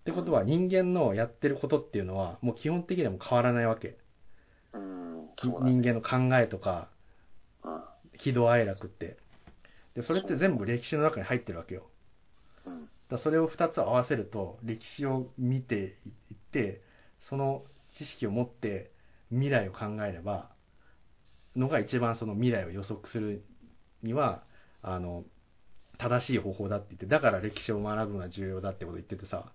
[0.00, 3.98] ってことは人間のやってることっていうのは、もう基本的にはもう変わらないわけ。
[4.72, 5.28] うん。
[5.36, 5.72] そうだね。
[5.72, 6.88] 人間の考えとか、
[7.62, 7.82] うん。
[8.18, 9.18] 喜怒哀楽って。
[9.94, 11.86] で、それって全部歴史の中に入ってるわけよ。
[12.66, 12.76] うん。
[12.76, 16.80] だからそれを2つ合わせると、歴史を見ていって、
[17.28, 18.90] その知識を持って
[19.30, 20.50] 未来を考えれば、
[21.56, 23.44] のが一番その未来を予測する
[24.02, 24.42] には、
[24.82, 25.24] あの、
[25.98, 29.52] 正しい方法だって言って、だから歴史を学ぶのは重要だってこと言っててさ、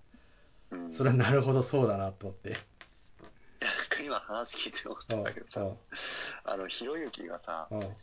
[0.72, 0.96] うん。
[0.96, 2.58] それはなるほどそうだなと思って。
[4.04, 5.76] 今話聞いて思ったうんんだけどさ、
[6.44, 7.98] あの、ひろゆきがさ、うん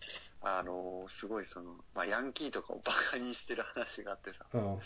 [0.45, 4.81] あの、すごいその、まあ、ヤンキーとかをバカにしてる話があってさ、うん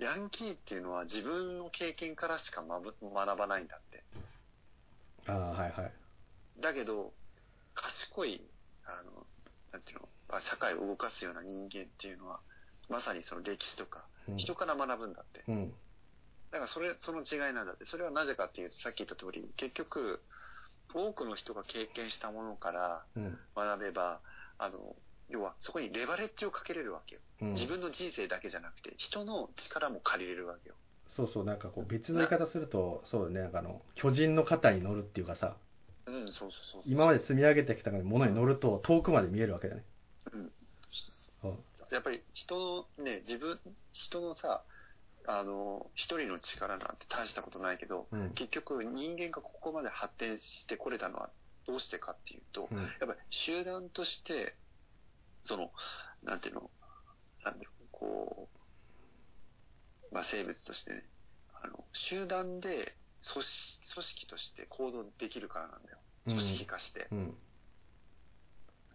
[0.00, 4.04] ヤンキーっていうのは自分の経験からしか学ばないんだって。
[5.26, 5.92] ああ、はいはい。
[6.60, 7.12] だけど、
[7.74, 8.40] 賢い、
[8.84, 9.26] あの、
[9.72, 12.40] なんていうの、まあ社会を動かすような人間っていうのは、
[12.88, 15.42] まさにその歴史とか、うん人から学ぶんだって。
[15.48, 15.74] うん。
[16.50, 17.84] だからそれ、その違いなんだって。
[17.86, 20.22] それはなぜかっていうと、さっき言った通り、結局、
[20.94, 23.38] 多くの人が経験したものからうん。
[23.54, 24.20] 学べば、
[24.58, 24.96] あの、
[25.28, 27.20] 要はそこにレバレッジをかけれるわけよ。
[27.42, 27.52] うん。
[27.52, 30.74] 自分の人生だけじゃなくて、人の力も借りれるわけよ。
[31.10, 35.56] そうそう、なんかこう別の言い方すると、そうだね、なんかあの、巨人の肩に乗るっていうかさ、
[36.06, 36.82] うん、そうそうそう。
[36.86, 39.84] 今まで積み上げてきたものに乗ると遠くまで見えるわけだね。
[40.32, 40.52] うん。
[41.44, 41.58] うん。
[41.90, 43.58] やっぱり人のね、自分、
[43.92, 44.62] 人のさ、
[45.30, 48.30] あの、一人の力なんて大したことないけど、うん。
[48.30, 51.30] 結局人間がここまで発展してこれたのは
[51.66, 52.78] どうしてかっていうと、うん。
[52.78, 54.54] やっぱり集団として、
[55.44, 55.70] その、
[56.22, 56.70] なんていうの、
[57.44, 58.48] なんだろう、こ
[60.10, 61.04] う、まあ生物としてね、
[61.62, 65.98] あの、集団で組織組織として行動できるからなんだよ。
[66.24, 67.06] 組織化して。
[67.10, 67.36] うん。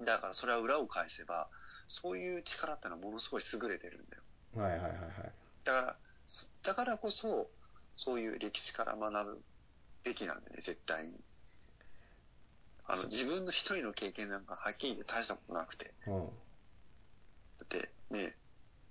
[0.04, 1.48] だからそれは裏を返せば、
[1.86, 4.24] そういう力ってのはものすごい優れてるんだよ。
[4.56, 5.32] はいはいはいはい。
[5.64, 6.03] だから、そ
[6.64, 7.50] だからこそ、
[7.96, 9.42] そういう歴史から学ぶ
[10.04, 11.14] べきなんだよね、絶対に。
[12.86, 15.94] あの、自分の一人の経験なんかはっきり言って大したことなくて。
[16.08, 16.26] うん。
[17.60, 18.36] だってね、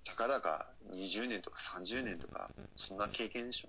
[0.04, 3.68] たかだか20年とか30年とか、そんな経験でしょ。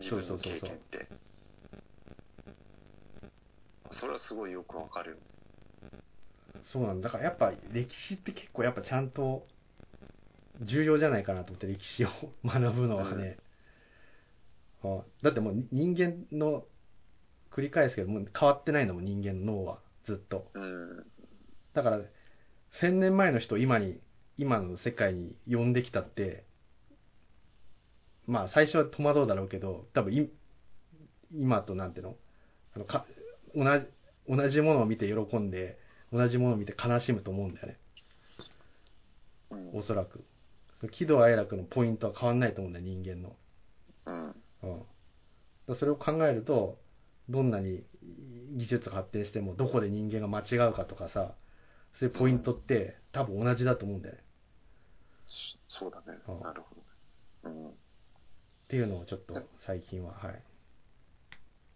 [0.00, 1.06] 自分の経験って。
[3.92, 5.16] それはすごいよくわかるよ。
[6.72, 7.08] そうなんだ。
[7.08, 9.46] だからやっぱ歴史って結構やっぱちゃんと
[10.62, 12.08] 重要じゃないかなと思って歴史を
[12.44, 13.36] 学ぶのはね。
[14.82, 16.64] あだってもう人間の
[17.50, 20.50] 繰り返すけどもう変わってないのもん人間の脳はずっと。
[20.54, 21.06] うん。
[21.72, 22.00] だから
[22.80, 24.00] 1000年前の人を今に
[24.36, 26.44] 今の世界に呼んできたって
[28.26, 30.30] まあ最初は戸惑うだろうけど多分い
[31.32, 32.16] 今となんていうの？
[32.76, 33.06] あのか
[33.54, 33.86] 同じ
[34.28, 35.78] 同じものを見て喜んで
[36.12, 37.78] 同じものを見て悲しむと思うんだよね
[39.50, 39.78] うん。
[39.78, 40.24] おそらく
[40.88, 43.36] 喜怒哀楽のポイントは変わんないと思うんだよ人間の、
[44.06, 44.34] うん。
[45.68, 46.78] うん、それを考えると
[47.28, 47.84] どんなに
[48.56, 51.34] 技術が発展してもどこで人間が間違うかとかさ
[51.98, 54.20] そういうポイントって多分同じだと思うんだよね
[55.26, 56.40] そそうだねうん。
[56.40, 57.50] なるほど。
[57.50, 57.68] うん。
[57.68, 57.72] っ
[58.68, 59.34] ていうのをちょっと
[59.66, 60.42] 最近ははい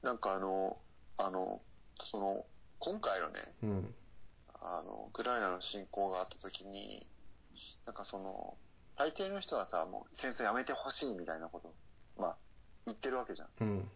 [0.02, 0.76] なんかあの、
[1.18, 1.60] あの、
[1.96, 2.44] その、
[2.78, 3.94] 今回のね、うん
[4.60, 7.06] あの、ウクライナの侵攻があった時に、
[7.84, 8.56] なんかその、
[8.98, 11.72] 大抵の人はさ、もう戦争やめてほしいみたいなこと、
[12.20, 12.36] まあ、
[12.84, 13.48] 言ってるわけじゃん。
[13.60, 13.88] うん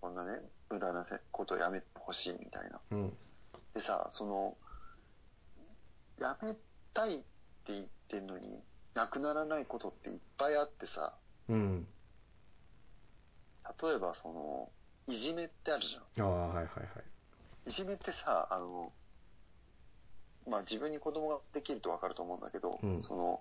[0.00, 0.38] こんなね、
[0.70, 2.80] 無駄なせことやめてほしいみたいな。
[2.92, 3.16] うん
[3.74, 4.56] でさ、その、
[6.18, 6.56] やめ
[6.94, 7.24] たいって
[7.68, 8.62] 言ってんのに、
[8.94, 11.14] なくならないことっていっぱいあってさ、
[11.48, 11.86] うん
[13.82, 14.70] 例えばその、
[15.06, 16.26] いじめってあるじゃん。
[16.26, 16.66] ああはいはいは
[17.66, 18.92] いいじめってさ、あの、
[20.46, 23.40] まあ自分に子供ができるとわかると思うんだけど、うんその、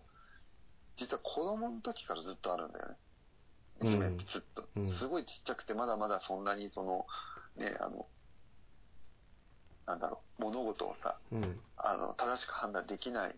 [0.98, 2.96] 実は子供の時からずっとあるんだよね。
[3.84, 4.68] いじめってずっと。
[4.76, 4.90] うん。
[4.90, 7.06] すごいちっちゃくて、まだまだそんなにその、
[7.56, 8.08] ね、あの、
[9.86, 11.62] なんだろう、物事をさ、うん。
[11.78, 13.36] あの、正しく判断できない、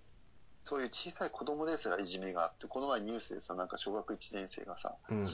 [0.63, 5.29] そういう小さい子供ですらいじめがあって、この前ニュースでさ、なんか小学1年生がさ、うん。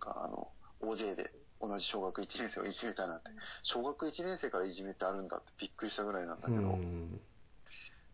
[0.00, 3.30] あの、大勢で同じ小学1年生をいじめたなんて、
[3.62, 7.20] 小学1年生からいじめってあるんだってびっくりしたぐらいなんだけうど、ん。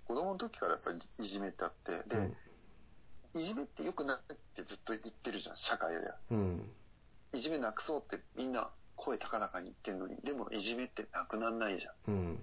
[0.04, 2.30] 子供の時からやっぱりいじめってあって、で、
[3.40, 6.00] いじめって良くないってずっと言ってるじゃん、社会で。
[6.30, 6.70] うん。
[7.32, 11.94] いじめなくそうってみんな声高々に言ってんのに、でもいじめってなくなんないじゃん。
[12.08, 12.36] うん。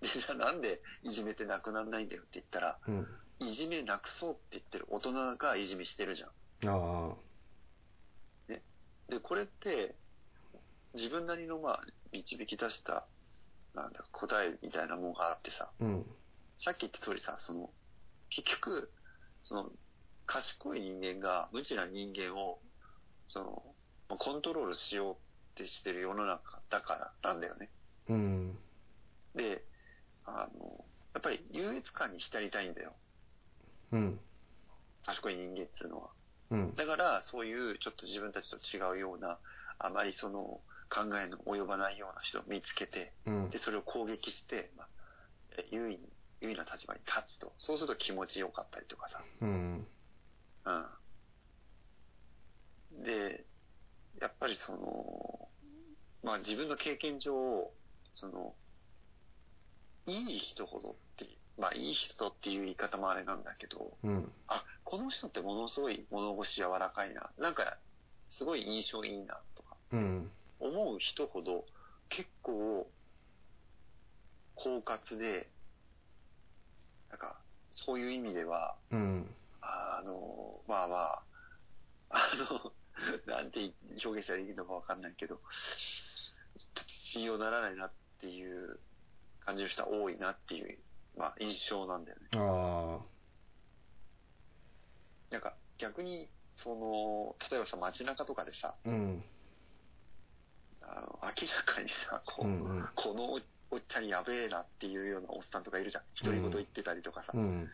[0.00, 3.06] で、じゃあなんでいじめってなくなんないんだよって言ったら、うん。
[3.40, 6.30] いじめなくそうって言ってる大人がいじめしてるじゃん。
[6.68, 7.32] ああ。
[9.12, 9.94] で、これって、
[10.94, 11.80] 自分なりのまあ、
[12.12, 13.06] 導き出した、
[13.74, 16.06] なんだ、答えみたいなものがあってさ、うん。
[16.58, 17.70] さっき言った通りさ、その、
[18.30, 18.92] 結局、
[19.42, 19.70] その、
[20.26, 22.58] 賢い人間が無知な人間を、
[23.26, 23.62] その、
[24.08, 25.16] まあコントロールしようっ
[25.54, 27.70] てしてる世の中だからなんだよね。
[28.08, 28.58] うん
[29.34, 29.64] で、
[30.24, 32.92] あの、やっぱり優越感に浸りたいんだよ。
[33.92, 34.20] うん
[35.04, 36.10] 賢い人間っていうのは。
[36.50, 39.38] うんだから、そういうちょっと自分たちと違うような、
[39.78, 44.88] あまりその考えの及ばないような人を見つけて、うんで、それを攻撃して、まあ、
[45.56, 46.08] え優位に、
[46.40, 47.52] 優位な立場に立つと。
[47.58, 49.20] そうすると気持ちよかったりとかさ。
[49.40, 49.86] うん
[50.64, 50.70] う
[53.00, 53.04] ん。
[53.04, 53.44] で、
[54.20, 55.48] やっぱりその、
[56.22, 57.70] まあ自分の経験上、
[58.12, 58.54] その、
[60.06, 61.26] いい人ほどって、
[61.58, 67.30] まあいい人っていう言い方もあれなんだけど、うんあ、この人ってものすごい物腰柔らかいな。
[67.38, 67.78] なんか、
[68.28, 71.64] すごい印象いいなとか、うん思う人ほど
[72.08, 72.88] 結構、
[74.56, 75.48] 狡猾で、
[77.10, 77.36] なんか、
[77.70, 81.24] そういう意味では、うんあの、まあまあ、
[82.10, 82.72] あの、
[83.26, 83.72] なんて
[84.04, 85.40] 表現したらいいのかわかんないけど、
[86.86, 88.80] 信用ならないなっていう
[89.40, 90.78] 感じの人は多いなっていう、
[91.16, 92.28] まあ印象なんだよね。
[92.34, 93.00] あ
[95.30, 99.24] なんか逆に、その、例えばさ、街中とかでさ、あうん。
[100.82, 102.88] あの、明らかにさ、こう、うんうん。
[102.94, 106.04] このおおっちゃんやべえなっていうようなおっさんとかいるじゃん。
[106.22, 107.70] 独り言言ってたりとかさ、うん。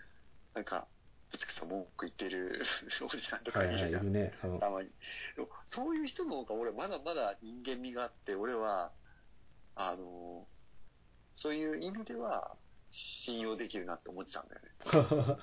[0.55, 0.87] なんか、
[1.31, 2.63] ぶつくさ文句言ってる
[3.03, 4.05] おじさんとはいはいいかいるじゃん。
[4.05, 4.91] るねうんたまに。
[5.67, 8.93] そういう人の方が俺まだまだ人間味があって、俺は、
[9.75, 10.47] あの、
[11.35, 12.57] そういう意味では
[12.91, 15.43] 信用できるなって思っちゃうんだよね。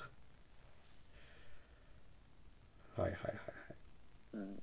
[2.96, 3.34] はいはいはい
[4.34, 4.62] うん。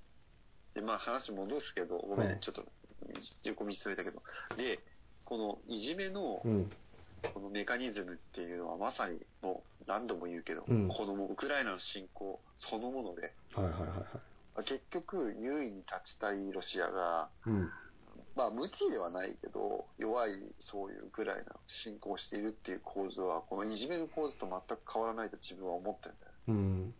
[0.74, 2.66] で、まあ話戻すけど、ごめんね、うんちょっと
[3.44, 4.22] 横道それたけど。
[4.58, 4.80] で、
[5.26, 6.72] このいじめのうん
[7.32, 13.90] このメカニズムっていうのはまさにもう何度も言うけど、うんこのウクライナの侵攻そのもので、はいはいはいはい。
[13.94, 14.02] ま
[14.58, 17.70] あ結局優位に立ちたいロシアが、うん。
[18.36, 26.32] まあ無知ではないけど、弱いそういうウクライナを侵攻しているっていう構図は、このいじめる構図と全く変わらないと自分は思ってるんだよ。
[26.48, 26.94] うん。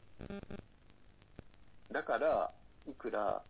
[1.92, 2.52] だから、
[2.86, 3.42] いくら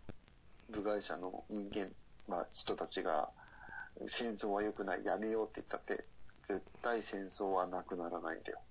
[0.69, 1.89] 部外者の人間、
[2.27, 3.29] まあ人たちが、
[4.07, 6.05] 戦争は良くない、やめようって言ったって、
[6.47, 8.61] 絶対戦争はなくならないんだよ。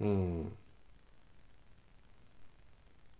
[0.00, 0.56] うん。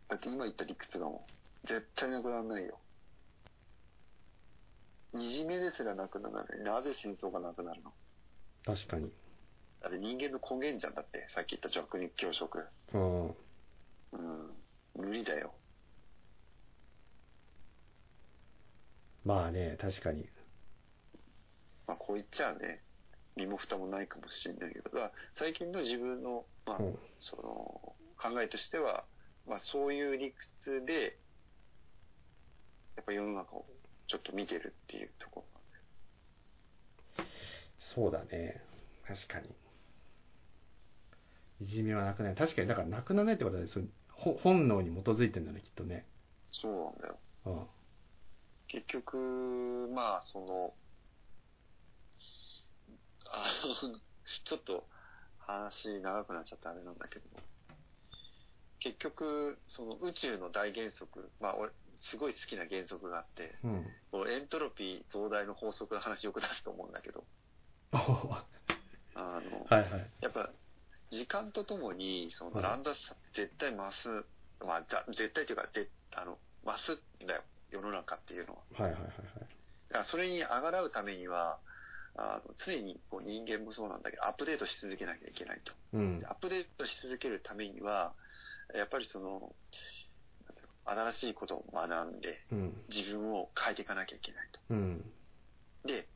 [0.08, 1.26] だって今言った理屈だも
[1.64, 1.66] ん。
[1.68, 2.78] 絶対なくならないよ。
[5.14, 7.92] いじめですらなくならないなぜ戦争がなくなるの？
[8.64, 9.10] 確かに。
[9.82, 12.64] だって人間の根源じゃんだって、さっき言った弱肉強食。
[12.92, 13.26] うん。
[13.28, 13.34] うん。
[14.96, 15.52] 無理だよ。
[19.24, 20.28] まあね、確かに。
[21.86, 22.82] まあこう言っちゃね、
[23.40, 24.88] 身も蓋もないかもしれないけど、
[25.32, 26.98] 最近の自分の、まあ、うん。
[27.18, 29.04] その、考えとしては、
[29.46, 31.18] まあそういう理屈で、
[32.96, 33.66] やっぱ世の中を
[34.06, 37.24] ちょっと見てるっていうところ
[37.94, 38.62] そうだね。
[39.06, 39.48] 確かに。
[41.60, 42.36] いじめはなくなる。
[42.36, 43.80] 確かに、だからなくならないってことは、そ
[44.14, 46.06] 本能に基づいてんだね、きっとね。
[46.50, 47.18] そうなんだよ。
[47.46, 47.66] うん。
[48.68, 50.46] 結局、まあ、その、
[54.44, 54.88] ちょっと
[55.38, 57.40] 話長くなっちゃったあれなんだけども、
[58.78, 63.86] 結局、その宇宙の大原則、まあ俺、すごい好きな原則があって、うん。
[64.10, 67.24] このエントロピー増大の法則の話よく出すと思うんだけど、
[67.92, 68.46] は
[69.14, 70.10] あの、いはい。
[70.20, 70.50] やっぱ、
[71.10, 74.08] 時間とともに、そうんのランダス絶対増す、
[74.64, 78.84] まあ、だ絶対というか、ぜあの、増すんだよ、世の中っていうのは。
[78.84, 79.16] はいはいはいはい。
[79.88, 81.58] だからそれにあがらうためには、
[82.16, 85.72] あの常にこう人間もそうなんだけど、アップデートし続けなきゃいけないと。
[85.92, 86.26] うんで。
[86.26, 88.12] アップデートし続けるためには、
[88.74, 89.54] やっぱりその、
[90.84, 92.82] 新しいことを学んで、うん。
[92.88, 94.60] 自分を変えていかなきゃいけないと。
[94.70, 95.04] うん。
[95.84, 96.08] で、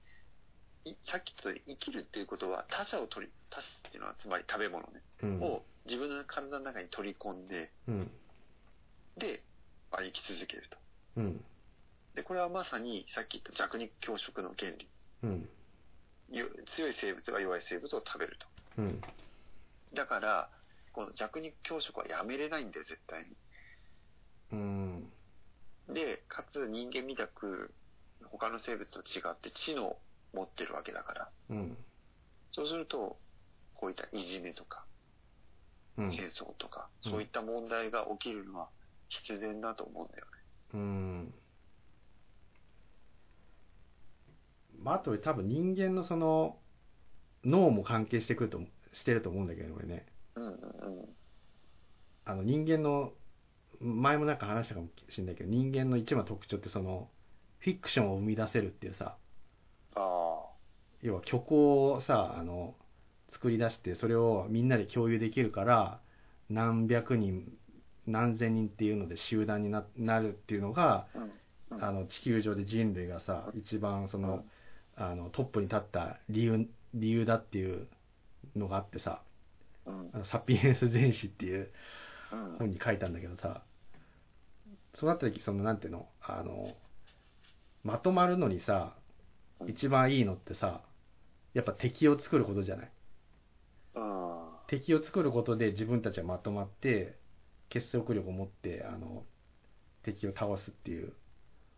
[0.85, 5.43] いさっき言ったように生きるっていうことは他者を取り、他者っていうのはつまり食べ物ね、うん。
[5.43, 8.11] を自分の体の中に取り込んで、うん。
[9.17, 9.43] で、
[9.91, 10.79] まあ、生き続けると。
[11.17, 11.45] うん。
[12.15, 14.89] で、これはまさにさっき言った弱肉強食の原理。
[16.67, 18.47] 強い生物が弱い生物を食べると。
[18.79, 19.01] うん。
[19.93, 20.51] だから、
[20.93, 23.25] この弱肉強食はやめれないんだよ、絶対
[24.53, 25.13] うん。
[25.89, 25.95] に。
[25.95, 27.75] で、かつ人間みたく
[28.31, 29.99] 他の生物と違って知能を
[30.33, 31.31] 持ってるわけだから。
[31.51, 31.77] うん。
[32.51, 33.19] そうすると、
[33.75, 34.85] こういったいじめとか、
[35.97, 36.11] うん。
[36.11, 38.71] 戦争とか、うんそういった問題が起きるのは
[39.09, 40.31] 必然だと思うんだよね。
[40.73, 41.35] うん。
[44.85, 46.59] まあ、あと多分人間のその
[47.45, 48.61] 脳も関係してくると
[48.93, 50.57] してると思うんだけど俺ねうんうんうん。
[52.27, 53.13] あの人間の
[53.81, 57.09] 前もなんか話したかもしれないけど人間の一番の特徴ってその
[57.61, 59.17] フィクションを生み出せるっていうさ
[59.95, 60.43] あ
[61.03, 62.75] 要は虚構をさあの
[63.33, 66.01] 作り出してそれをみんなで共有できるから
[66.51, 67.51] 何百人
[68.07, 71.19] 何千人っていうので集団にななるっていうのがあ。
[71.19, 71.23] うん。
[71.23, 71.33] うん
[71.71, 74.45] あの地球上で人類がさ一番その,、
[74.97, 77.89] あのトップに立った理由理由だっていう
[78.57, 79.23] のがあってさ
[79.87, 80.11] うん。
[80.13, 81.71] あのサピエンス全史っていう
[82.33, 82.59] うん。
[82.59, 83.63] 本に書いたんだけどさ
[84.95, 86.69] そうなった時そのなんていうのあの
[87.83, 88.95] まとまるのにさ
[89.67, 90.83] 一番いいのってさ
[91.53, 92.91] やっぱ敵を作ることじゃない？
[93.95, 94.45] うん。
[94.67, 97.17] 敵を作ることで自分たちはまとまって
[97.69, 99.25] 結束力を持ってあの
[100.03, 101.13] 敵を倒すっていう。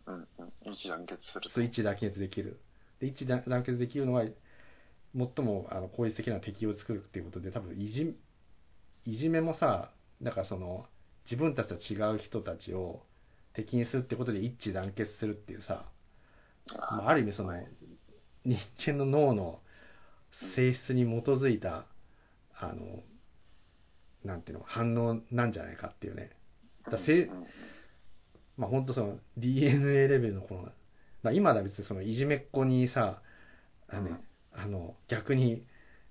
[0.07, 0.53] うんうん。
[0.65, 1.51] 一致団結する。
[1.57, 2.61] う一致団結できる
[3.01, 8.17] で一致団団結できるのは最もあの効率的な敵を作るっていうことで多分いじ
[9.05, 9.91] いじめもさ
[10.23, 10.87] だからその
[11.25, 13.03] 自分たちと違う人たちを
[13.55, 15.87] 敵にするってことで一致団結するっていうさ、
[16.91, 17.53] まあ、ある意味その
[18.45, 19.61] 人間の脳の
[20.55, 21.87] 性質に基づいた
[22.59, 23.03] あの
[24.25, 26.31] なんていうの反応なんじゃないかっていうね。
[26.91, 27.31] だせ
[28.57, 30.69] まあ本当その DNA レベルのこの、
[31.27, 33.21] まあ、今だ別にそのいじめっ子にさ、
[33.89, 34.21] あのね
[34.53, 35.67] あの逆に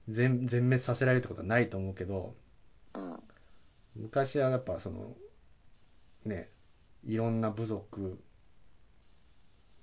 [0.09, 2.36] 全全滅させられるってことはないと思うけど
[2.93, 3.20] うん。
[3.95, 5.16] 昔はやっぱその
[6.26, 6.49] ね
[7.05, 8.22] いろんな部族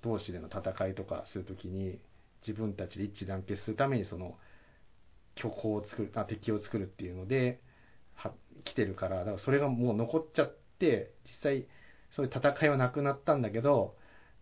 [0.03, 1.97] 同士での戦いとかするときに
[2.45, 4.37] 自分たちで一致団結するためにその
[5.35, 7.59] 虚構を作るあ敵を作るっていうので
[8.13, 8.31] は
[8.65, 11.65] 来てるからだからそれがもう残っちゃって実際
[12.15, 13.95] そういう戦いはなくなったんだけど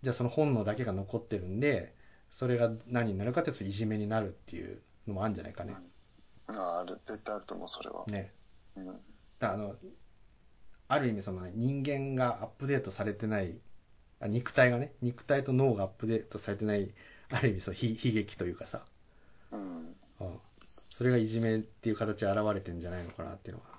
[0.04, 1.96] じゃあその本能だけが残ってるんで
[2.40, 5.74] それが何になるかっていうといじめになるっていうのもあるんじゃないかね。
[5.74, 5.92] うん
[6.58, 8.06] あある、絶対あると思う、それは。
[8.08, 8.34] ね。
[8.76, 9.00] うん。
[9.40, 9.76] だあの、
[10.88, 13.60] ある意味その人間がアップデートされてない、
[14.20, 16.94] あ肉体がね、肉体と脳がアップデートされてない、
[17.30, 18.86] ある意味その悲悲劇というかさ、
[19.52, 19.96] うん。
[20.20, 20.40] うん
[20.98, 23.71] それがいじめっていう形で現れてんじゃないのかなっていうのは。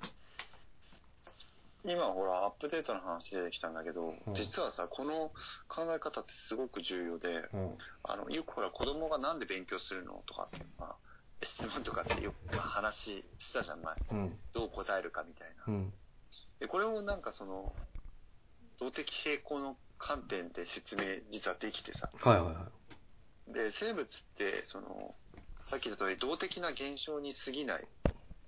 [1.85, 5.33] 今ほら、アップデートの話出てきたんだけど、うん実はさ、この
[5.67, 7.79] 考え方ってすごく重要で、うん。
[8.05, 10.23] あの、よくほら、子供がなんで勉強するの？
[10.27, 10.97] とかっていうのは、
[11.43, 13.97] 質問とかってよく話したじゃん、前。
[14.13, 14.39] うん。
[14.53, 15.65] どう答えるかみたいな。
[15.67, 15.93] うん。
[16.61, 17.75] で、これをなんかその、
[18.79, 22.11] 動的平衡の観点で説明実はできてさ。
[22.13, 22.69] はいはいは
[23.49, 23.53] い。
[23.53, 24.09] で、生物っ
[24.39, 25.17] て、その、
[25.65, 27.89] さっき言った通り、動的な現象に過ぎない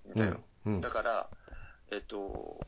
[0.09, 0.41] んだよ。
[0.67, 0.81] うん。
[0.81, 1.31] だから、
[1.91, 2.67] えっと、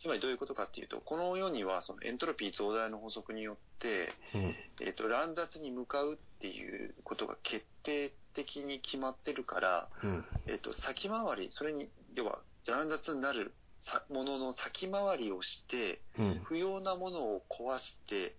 [0.00, 4.56] つまりどういうことかっていうと、この世にはそのエントロピー増大の法則によって、うん。
[4.80, 10.24] えっと、乱雑に向かうっていうことが決定的に決まってるから、うん。
[10.46, 16.40] えっと、先回り、それに、要は乱雑になるさものの先回りをして、うん。
[16.44, 18.34] 不要なものを壊して、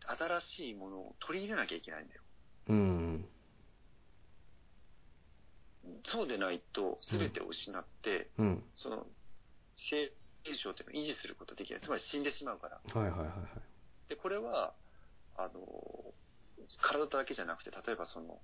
[0.00, 2.22] 新しいものを取り入れなきゃいけないんだよ。
[2.70, 3.28] うん。
[6.02, 8.64] そうでないと、全てを失って、うん。
[8.74, 9.06] その、
[10.48, 11.80] 性現象っていうのを維持することができない。
[11.80, 12.80] つまり死んでしまうから。
[12.80, 14.10] はいはいはいはい。
[14.10, 14.74] で、これは、
[15.36, 15.60] あの、
[16.80, 18.40] 体だけじゃなくて、例えばその、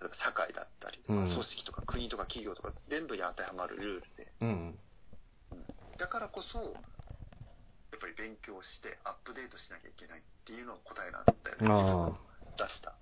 [0.00, 4.78] 例えば社会だったりとか、うん組織とか国とか企業とか全部に当てはまるルールで、うん。
[5.98, 6.64] だからこそ、や
[7.96, 12.18] っぱり勉強してアップデートしなきゃいけないっていうのが答えなんだよね。
[12.56, 12.96] 出した。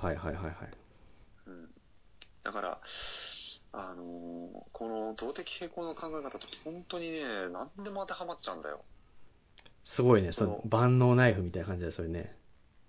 [0.00, 0.06] あ。
[0.06, 0.54] はいはいはいはい。
[1.46, 1.68] うん。
[2.44, 2.80] だから、
[3.72, 4.38] あのー
[4.72, 8.84] この動的平衡の考え方って本当にね、何でも当てはまっちゃうんだよ。
[9.84, 10.30] すごいね。
[10.32, 12.36] その万能ナイフみたいな感じだよ、それね。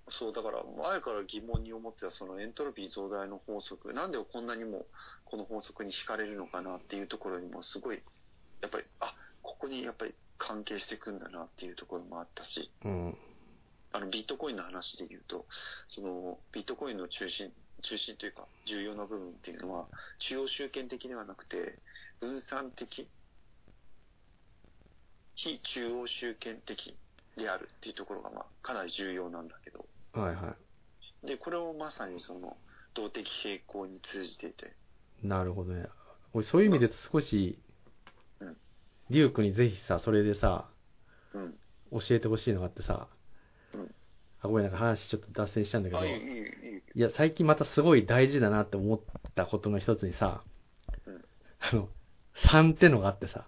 [0.09, 4.85] そう、だから前から疑問に思ってたそのエントロピー増大の法則、なんでこんなにも
[5.25, 8.01] この法則に惹かれるのかなっていうところにもすごい、
[8.61, 13.17] やっぱり、あ、ここにやっぱり関係していくんだなっていうところもあったし、うん。
[13.91, 15.45] あのビットコインの話で言うと、
[15.87, 17.51] そのビットコインの中心、
[17.81, 19.87] 中心というか重要な部分っていうのは、
[20.19, 21.79] 中央集権的ではなくて、
[22.19, 23.07] 分散的、
[25.35, 26.95] 非中央集権的
[27.37, 30.55] であるっていうところが、まあ、かなり重要なんだけど、はいは
[31.23, 32.57] で、これをまさにその、
[32.93, 34.73] 動的平衡に通じていて、
[35.23, 35.27] い。
[35.27, 35.87] なるほどね。
[36.33, 37.57] 俺、そういう意味で少し
[38.39, 38.57] うん、
[39.09, 40.69] リュウクにぜひさ、それでさ、
[41.33, 41.55] うん。
[41.91, 43.18] 教えてほしいのがあってさ、うん
[44.41, 46.99] あ、ごめん、なんか話ちょっと脱線したんだけど、あ、いい、いいい、いい。
[46.99, 48.99] や、最近またすごい大事だなって思っ
[49.35, 50.43] たことの一つにさ、
[51.05, 51.25] うん
[51.59, 51.89] あの、
[52.51, 53.47] 3ってのがあってさ、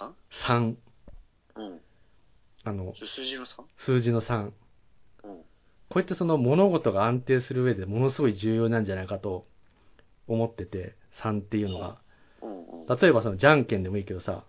[0.00, 0.12] 3?
[0.46, 0.76] 3、
[1.56, 1.80] うん。
[2.64, 3.48] あの、数字の 3?
[3.84, 4.44] 数字の3。
[4.44, 4.50] うん。
[4.50, 4.54] こ
[5.96, 9.46] うやってその物事が安定する上でものすごい重要なんじゃないかと
[10.26, 11.98] 思ってて、3っていうのが。
[12.40, 12.98] うん、うん。
[12.98, 14.44] 例えばそのじゃんけんでもいいけどさ、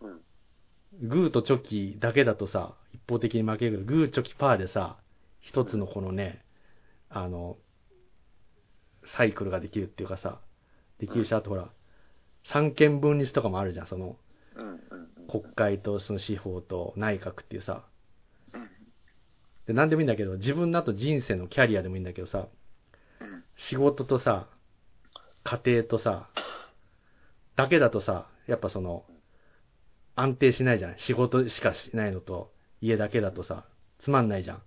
[0.00, 1.08] うん。
[1.08, 4.98] グーとチョキだけだとさ、一方的に負けるけど、グー、チョキ、パーでさ、
[5.40, 6.44] 一つのこのね、
[7.08, 7.56] あの、
[9.16, 10.40] サイクルができるっていうかさ、
[10.98, 11.70] できるし、あとほら、
[12.44, 14.16] 三権分立とかもあるじゃん、その。
[15.28, 17.84] 国会とその司法と内閣っていうさ、
[18.52, 18.70] うん。
[19.66, 22.48] で、なんでもいいんだけど、自分のあと人生のキャリアでもいいんだけどさ、
[23.20, 23.44] うん。
[23.56, 24.48] 仕事とさ、
[25.44, 26.28] 家庭とさ、
[27.56, 29.04] だけだとさ、やっぱその、
[30.14, 30.98] 安定しないじゃん。
[30.98, 32.51] 仕事しかしないのと、
[32.82, 33.64] 家だけだとさ、
[34.00, 34.62] つまんないじゃん。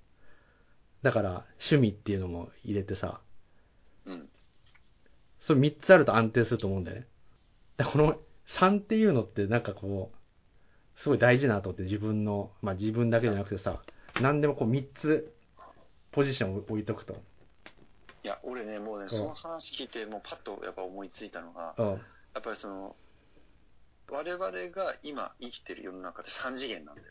[1.03, 3.21] だから、趣味っていうのも入れてさ、
[4.05, 4.29] うん。
[5.41, 7.07] それ3つあると安定すると思うんだよね。
[7.77, 8.17] だこの
[8.57, 13.81] 3っていうのってなんかこう、すごい大事だなと思って自分の、まあ自分だけじゃなくてさ、
[14.21, 15.33] 何でもこう3つ
[16.11, 17.21] ポジションを置いとくと。
[18.23, 21.87] いや、俺ね、もうね、その話聞いて、もうパッとやっぱ思いついたのが、うん。
[21.89, 21.95] や
[22.39, 22.95] っぱりその、
[24.09, 27.07] 我々が今生きてる世の中で3次元なんだよ。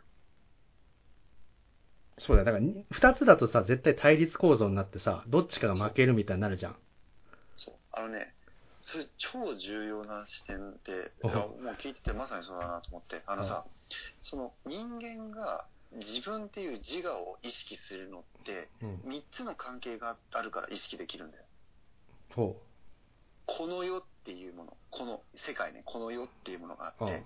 [2.18, 2.44] そうだよ。
[2.44, 6.76] だからに2つだとさ、絶対対立構造になってさ、どっちかが負けるみたいになるじゃん。
[7.56, 7.74] そう。
[7.92, 8.34] あのね、
[8.80, 13.64] それ超重要な視点で、おいやもう聞いててまさにそうだなと思って、あのさ、
[14.20, 18.94] その人間が自分っていう自我を意識するのって、うん。
[19.10, 21.44] 3つの関係があるから意識できるんだよ。
[22.34, 22.60] ほ
[23.46, 27.08] この世っていうもの、この世界ね、この世っていうものがあう。
[27.08, 27.22] って、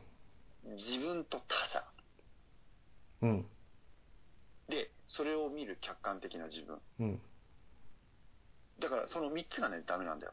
[0.64, 1.84] 自分と他者。
[3.22, 3.30] うん。
[3.30, 3.46] うん。
[4.68, 6.80] で、それを見る客観的な自分。
[7.00, 7.20] うん。
[8.78, 10.32] だからその3つがね、ダメなんだよ。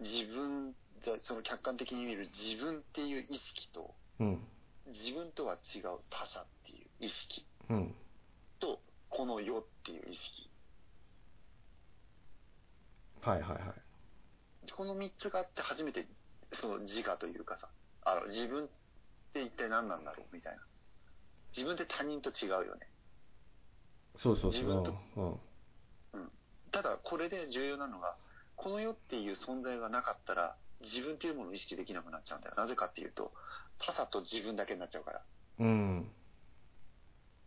[0.00, 0.74] 自分、
[1.20, 4.40] その客観的に見る自分っていう意識と、うん。
[4.88, 7.94] 自分とは違う他者っていう意識うん。
[8.58, 10.50] と、この世っていう意識。
[13.22, 14.72] はいはいはい。
[14.72, 16.06] この3つがあって初めて、
[16.52, 17.68] その自我というかさ、
[18.04, 18.68] あの、自分っ
[19.32, 20.62] て一体何なんだろうみたいな。
[21.56, 22.89] 自分って他人と違うよね。
[24.16, 24.62] そうそうそう。
[24.62, 26.30] 自分とうん。
[26.72, 28.16] ただ、これで重要なのが、
[28.56, 32.54] この世っていう存在がなかったら、自分っていうものを意識できなくなっちゃうんだよ。
[32.56, 33.32] なぜかっていうと、
[33.78, 35.22] 他者と自分だけになっちゃうから。
[35.58, 36.10] うん。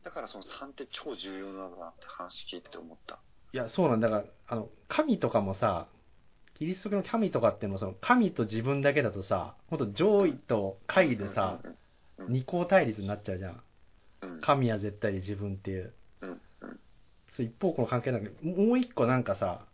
[0.03, 3.19] だからその3って超重要なんだなって話聞いてて思った。
[3.53, 4.09] いや、そうなんだ。
[4.09, 5.87] だから、あの、神とかもさ、
[6.55, 11.75] キリスト教の神とかっていうのは、その、神と自分だけだとさ、ほんと上位と下位でさ、うん
[12.29, 13.61] 二項対立になっちゃうじゃん。
[14.21, 15.93] うんうん、神は絶対で自分っていう。
[17.35, 19.65] そう一方向の関係なんだけど、もう一個なんかさ、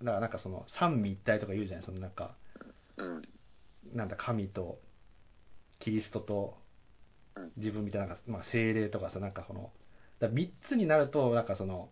[0.00, 2.34] だからなんかその、三位一体とか言うじゃないそのなんか、
[2.96, 3.22] うん。
[3.94, 4.80] なんだ、神と、
[5.78, 6.62] キリストと
[7.34, 9.70] うん、自分みたいな、なんか、まあ、精霊とかさ、なんかその、
[10.20, 11.90] だ3つになると、なんかその、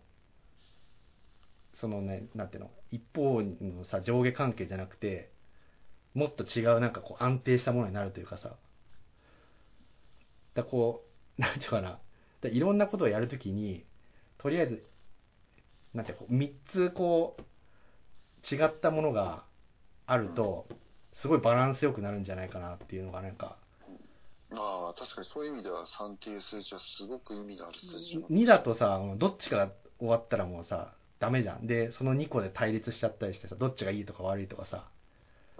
[1.79, 5.31] そのね、なんていうの、一方のさ、上下関係じゃなくて、
[6.13, 8.55] もっと違う、なんかこう、安定したものになるというかさ、
[10.53, 11.03] だこ
[11.37, 11.99] う、なんていうかな、
[12.41, 13.85] だいろんなことをやるときに、
[14.41, 14.83] とりあえず、
[15.93, 19.43] なんていうかこう、3つこう、違ったものが
[20.07, 20.67] あると、
[21.21, 23.57] すごいバランスよくなるんじゃないかなっていうのが、なんか、
[24.53, 31.67] ああ、確かにそういう意味では3っていう数字はすごく意味のある数字2だとさ、どっちかが終わったらもうさ、ダメじゃん。
[31.67, 34.87] で、その2個で対立しちゃったりしてさ、どっちがいいとか悪いとかさ、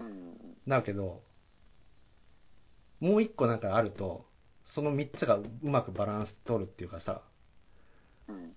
[0.00, 0.56] うん。
[0.66, 1.22] なるけど、
[2.98, 4.26] もう1個なんかあると、
[4.74, 7.22] その3つがうまくバランス取るっていうかさ、
[8.28, 8.56] うん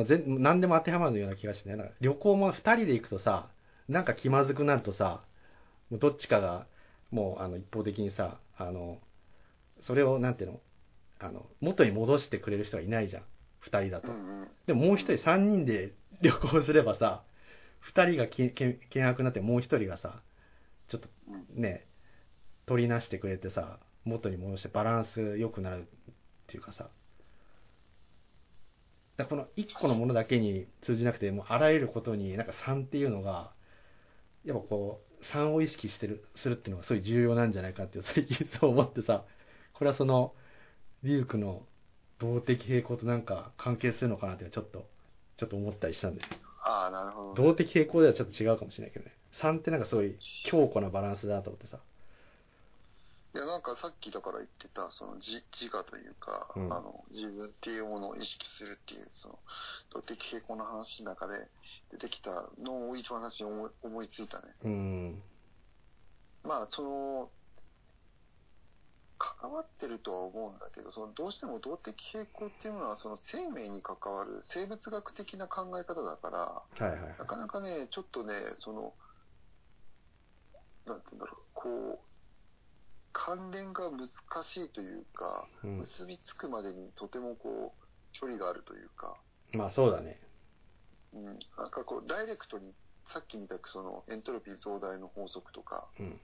[0.00, 1.76] まあ、全何でも当てはまるような気がしてね。
[1.76, 3.48] なんか旅行も2人で行くとさ、
[3.88, 5.22] なんか気まずくなるとさ、
[5.90, 6.66] もうどっちかが、
[7.10, 8.98] もうあの一方的にさ、あの、
[9.86, 10.60] それをなんていうの、
[11.18, 13.22] あの、元に戻してくれる人がいないじゃん。
[13.70, 14.08] 2人だと。
[14.08, 17.22] うんうんでももう一人3人で旅行すればさ、
[17.92, 20.22] 2人が険悪になってもう一人がさ、
[20.88, 21.86] ちょっとうんね、
[22.66, 25.84] 取りなしてくれてさ、元に戻してバランス良くなるっ
[26.46, 26.88] ていうかさ、
[29.20, 33.52] だこの1個のものだけに通じなくて、もうあらゆることになんか3っていうのが、
[34.44, 39.24] やっぱこう、3を意識してる、するっていうのがすごい重要なんじゃないかっていう最近そう思ってさ、
[39.74, 40.34] これはその、
[41.02, 41.62] リュウクの
[42.18, 44.86] 動的平衡となんか関係するのかなってちょっと、
[45.36, 46.38] ちょっと思ったりしたんですよ。
[46.62, 47.48] ああ、なるほどね。
[47.48, 49.12] 動的平衡ではちょっと違うかもしれないけどね。
[49.42, 51.78] 3ってなんかすごい強固なバランスだなと思ってさ。
[53.32, 59.38] いや、なんかさっきだから言ってた、その自自我というか、うんあの、自分っていうものを意識するっていう、その、
[59.94, 61.34] 動的平衡の話の中で
[61.92, 64.54] 出てきたのを一番最初に思い思いついたね。
[64.64, 65.22] うん。
[66.42, 67.30] まあ、その、
[69.18, 77.24] 関わってるとは思うんだけど、そのどうしても動的平衡っていうのは、その生命に関わる生物学的な考え方だから、はいはいはいな。
[77.26, 78.94] かなかね、ちょっとね、その、
[80.86, 82.09] なんて言うんだろう、こう、
[83.12, 84.08] 関連が難
[84.42, 85.78] しいというか、うん。
[85.78, 89.16] 結びつくまでにとてもこう、距離があるというか、
[89.52, 90.20] まあそうだね。
[91.12, 91.36] うん、なん
[91.70, 92.74] かこう、ダイレクトに、
[93.06, 96.20] さっき見たそのエントロピー増大の法則とか、うん。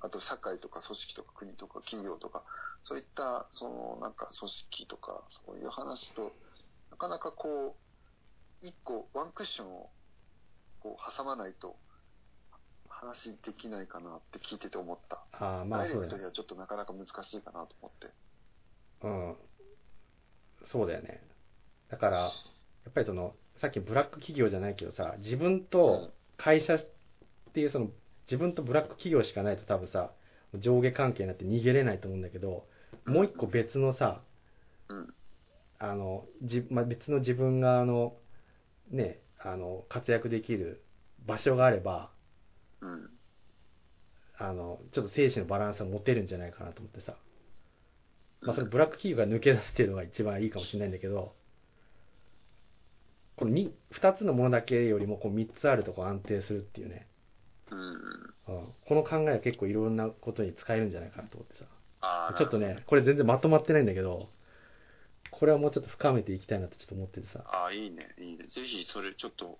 [0.00, 2.42] あと社会とか組織とか国とか企業とか、
[2.82, 6.32] そういった、そのなんか組織とか、そういう話と、
[6.90, 7.76] なかなかこ
[8.62, 9.90] う、一個、ワンクッションを
[10.80, 11.76] こう挟まないと、
[13.00, 15.26] 話できないかなって聞いてて思った。
[15.32, 15.96] ああ、まあダイレ。
[15.96, 18.14] クトにはちょっとなかなか難しいかなと思って。
[19.02, 19.36] うん。
[20.64, 21.22] そうだよね。
[21.88, 22.18] だから、
[22.84, 26.86] やっぱりその、さっきブラック企業じゃないけどさ、自分と会社っ
[27.52, 27.90] ていうその、
[28.26, 30.12] 自分とブラック企業しかないと多分さ、
[30.54, 32.68] 上下関係になって逃げれないと思うんだけど、
[33.06, 34.22] もう一個別のさ、
[34.88, 35.14] うん。
[35.78, 38.16] あの、じまあ、別の自分があの、
[38.90, 40.84] ね、あの、活躍できる
[41.26, 42.10] 場所があれば、
[42.80, 43.10] うん。
[44.38, 47.14] あの、ちょっと精神のバランスが持てるんじゃないかなと思ってさ。
[48.42, 51.34] まあ、それブラック企業が抜け出すっていうのが一番いいかもしれないんだけど、
[53.36, 57.06] この2、二つのものだけよりもこう3つあるとこう安定するっていうね。
[57.70, 57.80] うん。
[57.80, 61.64] うん、この考えは結構いろんなことに使えるんじゃないかなと思ってさ。
[62.00, 64.18] ああ、ちょっとね、これ全然まとまってないんだけど、
[65.30, 67.42] これはもうちょっと深めていきたいなとちょっと思っててさ。
[67.46, 68.44] ああ、いいね、いいね。
[68.44, 69.58] ぜひ、それちょっと、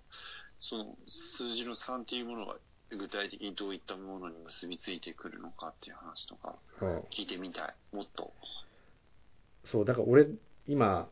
[0.59, 2.57] その数字の3っていうものが
[2.97, 7.95] 具体的にどういったものに結びついてくるのかっていう話とかうん聞いてみたい。
[7.95, 8.33] もっと。
[9.63, 10.27] そう、だから俺、
[10.67, 11.09] 今、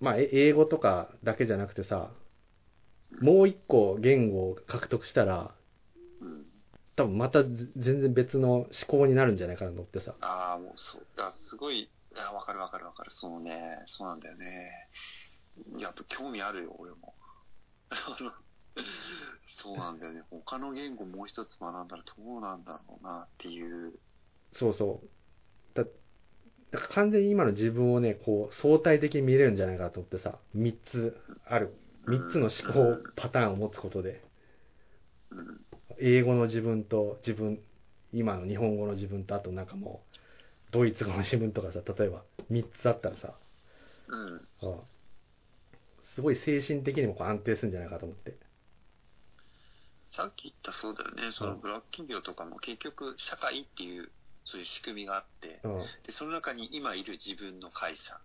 [0.00, 2.10] まあ、え英語とかだけじゃなくてさ、
[3.20, 5.54] もう一個言語を獲得したら、
[6.20, 6.46] うん。
[6.96, 10.14] 多分またぜ全然別の思考になるんじゃないかなと思ってさ。
[10.20, 11.06] ああ、もうそう。
[11.18, 13.10] あすごい、あわかるわかるわかる。
[13.10, 14.70] そうね、そうなんだよね。
[15.78, 17.14] やっぱ興味あるよ、俺も。
[19.62, 20.22] そうなんだよね。
[20.30, 23.92] 他の言語もう一つ学んだらどうなんだろうなっていう。
[24.54, 25.76] そうそう。
[25.76, 25.84] だ、
[26.70, 31.74] だから完全に今の自分をね、こう、相対的に見れるんじゃないかと思ってさ、3つある、
[32.06, 34.24] 3つの思考パターンを持つことで、
[35.30, 35.66] うん。
[35.98, 37.60] 英語の自分と自分、
[38.12, 40.16] 今の日本語の自分と、あとなんかもう、
[40.72, 43.34] ドイツ語の自分とかさ、例えば3つあったらさ、
[44.08, 44.32] うん。
[44.34, 44.80] うん
[46.14, 48.36] すごい精神的にもこう安定するんじゃないかと思って。
[50.10, 51.30] さっき言ったそうだよね。
[51.32, 54.12] そのうんブラック企業とかも結局社会っていう
[54.44, 55.90] そういう仕組みがあって、うん。
[56.02, 58.20] で、その中に今いる自分の会社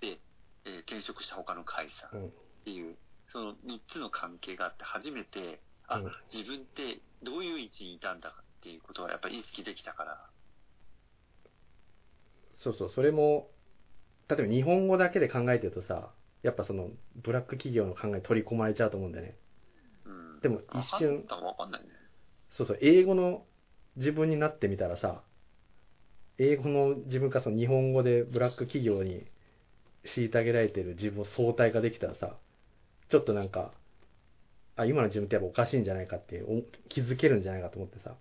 [0.00, 0.20] で、
[0.64, 2.32] えー転職した他の会社っうん。
[2.64, 10.30] ていう、その3つの関係があって初めて、あ、うん自分ってどういう位置にいたんだかっていうことはやっぱり意識できたから。
[12.54, 13.52] そうそう、それも、
[14.28, 19.38] 例えば日本語だけで考えてるとさ、やっぱその、ブラック企業の考えに取り込まれちゃうと思うんだよね。
[20.48, 20.56] うん。
[20.56, 21.88] でも一瞬わかんわかんないね。
[22.50, 23.44] そうそう、英語の
[23.96, 25.22] 自分になってみたらさ、
[26.38, 29.24] 英語の自分かその日本語でブラック企業に
[30.04, 32.36] 虐げられてる自分を相対化できたらさ、
[33.08, 33.72] ちょっとなんか、
[34.76, 38.14] あ、今の自分ってやっぱおかしいんじゃないかってお気づけるんじゃないかと思ってさ。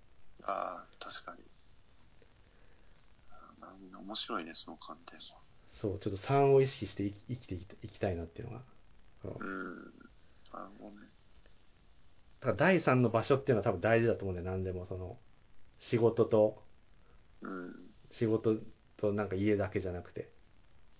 [0.43, 1.43] ああ、確かに。
[3.61, 5.37] あ面白いね、その観点は。
[5.81, 7.55] そう、ちょっと3を意識して生き生きて
[7.85, 8.61] いきたいなっていうのが。
[9.39, 9.93] うん。
[10.53, 11.12] なるほどね。
[12.47, 14.85] だ第3の場所っていうのは多分大事だと思うんだよ、何でも。
[14.85, 15.17] その、
[15.79, 16.63] 仕事と、
[17.41, 17.75] うん。
[18.11, 18.55] 仕事
[18.97, 20.29] となんか家だけじゃなくて。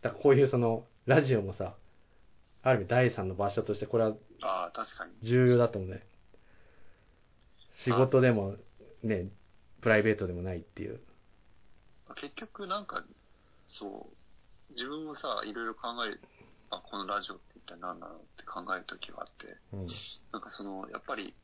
[0.02, 1.76] だからこういうその、ラジオもさ、
[2.62, 5.14] ある意味第3の場所としてこれはああ、確かに。
[5.22, 6.06] 重要だと思うね。
[7.84, 8.56] 仕事でも
[9.02, 9.28] ね、
[9.82, 11.02] プライベートでもないっていう。
[12.16, 13.04] 結局なんか、
[13.68, 14.10] そ
[14.70, 16.18] う、自分もさ、いろいろ考え、
[16.76, 19.88] あ、このラジオって一体何なのって考える時があって、うん。
[20.32, 21.36] なんかその、やっぱり、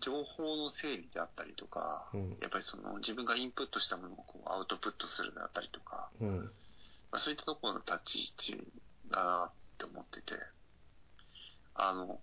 [0.00, 2.30] 情報の整理であったりとか、うん。
[2.40, 6.38] やっぱりその自分がインプットしたものをこうアウトプットするであったりとか、うん。
[7.10, 8.72] まあ、そういったところの立ち位置
[9.10, 10.34] だなって思ってて、
[11.74, 12.20] あの、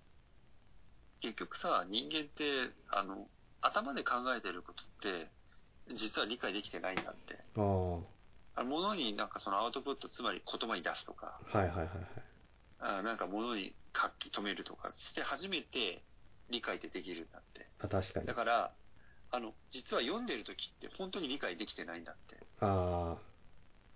[1.22, 3.28] 結局さ、人間って、あの、
[3.62, 5.32] 頭で考えてることって、
[5.96, 7.38] 実は理解できてないんだって。
[8.56, 8.64] ああ。
[8.64, 11.90] はあものになんかそのアウトプット、つまり言葉に出すとか、いはいはいはい。
[12.80, 16.04] あなんかものに書き留めるとかして初めて
[16.50, 17.68] 理解ってできるんだって。
[17.80, 18.34] あ、確かにだ。
[18.34, 18.72] から、
[19.32, 22.38] あの、実は読んでる時って本当に理解できてないんだって。
[22.60, 23.18] あ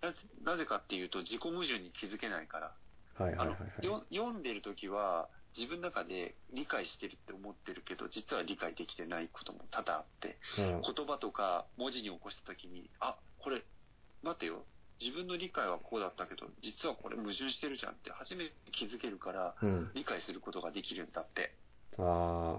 [0.02, 2.72] なぜなぜかっていうと自己矛盾に気づけないから。
[3.20, 3.24] あ。
[3.24, 3.86] はいはあのいはいはい。
[3.86, 10.82] よ読んでる時は自分の中で理解してるって思ってるけど、実は理解できてないことも多々あって、うん。
[10.82, 13.64] 言葉とか文字に起こした時に、あ、これ、
[14.26, 14.66] 待てよ。
[15.00, 19.92] 自分の理解はこうだったけど、実はこれ矛盾してるじゃんって初めて気づけるから、うん。
[19.94, 21.54] 理解することができるんだって。
[21.98, 22.58] あ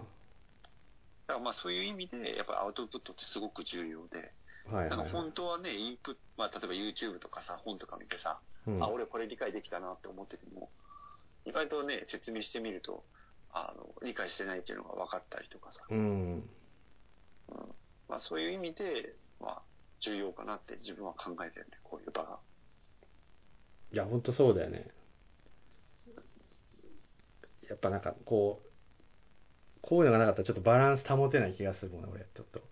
[1.27, 4.33] だからまあそういう意味で、やっぱアウトプットってすごく重要で、
[4.71, 4.77] あ。
[4.77, 5.11] はいはいはい。
[5.11, 10.71] 本当はね、インプット、まあ例えば YouTube とかさ、本とか見てさ、うんあ、俺これ理解できたなって思ってても、
[11.47, 13.05] 意外とね、説明してみると、
[13.53, 16.49] あの、理解してないっていうのが分かったりとかさ、うん。
[18.09, 19.62] まあそういう意味で、まあ
[20.01, 22.38] 重要かなって自分は考えてるね、こういう場が。
[23.92, 24.90] いや、ほんとそうだよね。
[27.68, 28.68] やっぱなんかこう、
[29.82, 32.62] こういうのがなかったらちょっとバランス保てない気がするもんね、俺、ちょっと。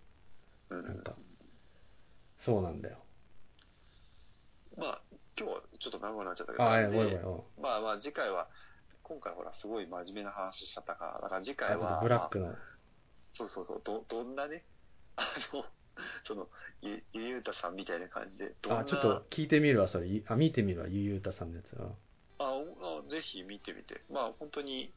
[0.71, 0.85] うん。
[0.85, 1.15] なんか、
[2.45, 2.99] そうなんだよ。
[4.77, 5.03] まあ
[5.39, 8.49] 今日はちょっと長くなっちゃったけど、あごめんごまあまあ次回は、
[9.03, 12.55] 今回ほらすごい真面目な話しちゃったから、だから次回は、とブラックの、
[13.21, 14.65] そうそうそう、ど、どんなね、
[15.17, 15.23] あ
[15.53, 15.65] の、
[16.25, 16.49] その、
[16.83, 20.07] ゆ、ゆゆうたさんみたいな感じで、あ、ちょっと聞いてみるわ、それ。
[20.07, 21.73] ゆあ、見てみるわ、ゆゆうたさんのやつ。
[21.75, 21.95] うん
[22.37, 24.03] あおあぜひ見てみて。
[24.11, 24.93] まあ本当に、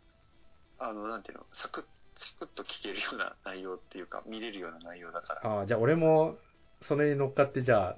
[0.79, 1.83] あの、なんていうの、サクッ、
[2.15, 5.41] サクッと聞けるような内容っていうか、見れるような内容だから。
[5.45, 6.39] ああ、じゃあ俺も、
[6.81, 7.97] それに乗っかって、じゃあ、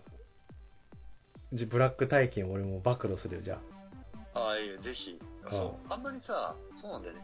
[1.54, 3.60] じブラック体験を俺も暴露するよ、じゃ
[4.34, 5.20] ああ、いえ、ぜひ。
[5.46, 7.22] あそう、あんまりさ、そうなんだよね。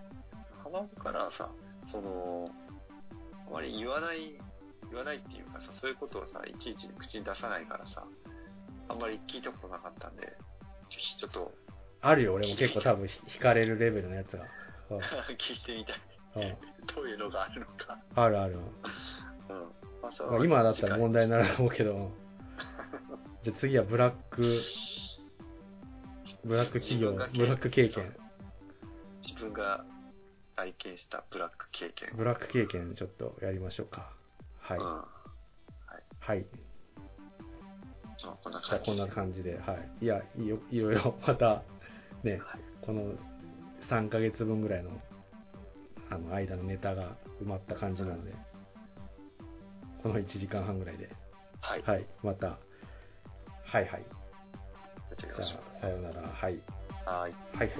[0.63, 1.51] 浜岡からさ、
[1.83, 2.49] その、
[3.47, 4.37] あまり言わない、
[4.89, 8.05] 言わないっていうかさ、そういうことをさ、いちいち口に出さないからさ、
[8.87, 10.31] あんまり聞いたことなかったんで、ぜ
[10.89, 11.51] ひちょっと
[12.01, 12.09] あ。
[12.09, 14.45] あるよ、俺も結構多分ひ惹かれるレベルのやつが。
[14.91, 14.99] うん
[15.35, 16.01] 聞いてみたい。
[16.35, 17.99] うんどういうのがあるのか。
[18.13, 18.53] あるある。
[18.53, 18.61] うん。
[20.01, 22.11] まあまあ今だったら問題になると思うけど、
[23.41, 24.61] じゃあ次はブラック、
[26.43, 28.15] ブラック企業、ブラック経験、
[29.23, 29.83] 自分が
[30.55, 32.09] 体験したブラック経験。
[32.15, 34.14] ブラック経験ちょっとやりましょうか。
[34.65, 34.77] はい。
[34.79, 34.85] うん。
[36.19, 36.45] はい。
[38.23, 38.97] まあこんなじゃあ感じで。
[38.97, 40.05] こんな感じで、はい。
[40.05, 41.61] いや、いいよいろいろまた、
[42.23, 43.13] ね、はいこの
[43.89, 44.89] 3ヶ月分ぐらいの、
[46.09, 48.33] あの間のネタが埋まった感じなので、
[50.01, 51.09] この1時間半ぐらいで、
[51.61, 51.83] はい。
[51.83, 52.57] はい、また、は
[53.73, 53.85] いはい。
[53.85, 56.21] やってみじゃましょあ、さようなら。
[56.27, 56.53] はい。
[56.53, 56.61] う。
[57.05, 57.33] はい。
[57.57, 57.77] はいはい。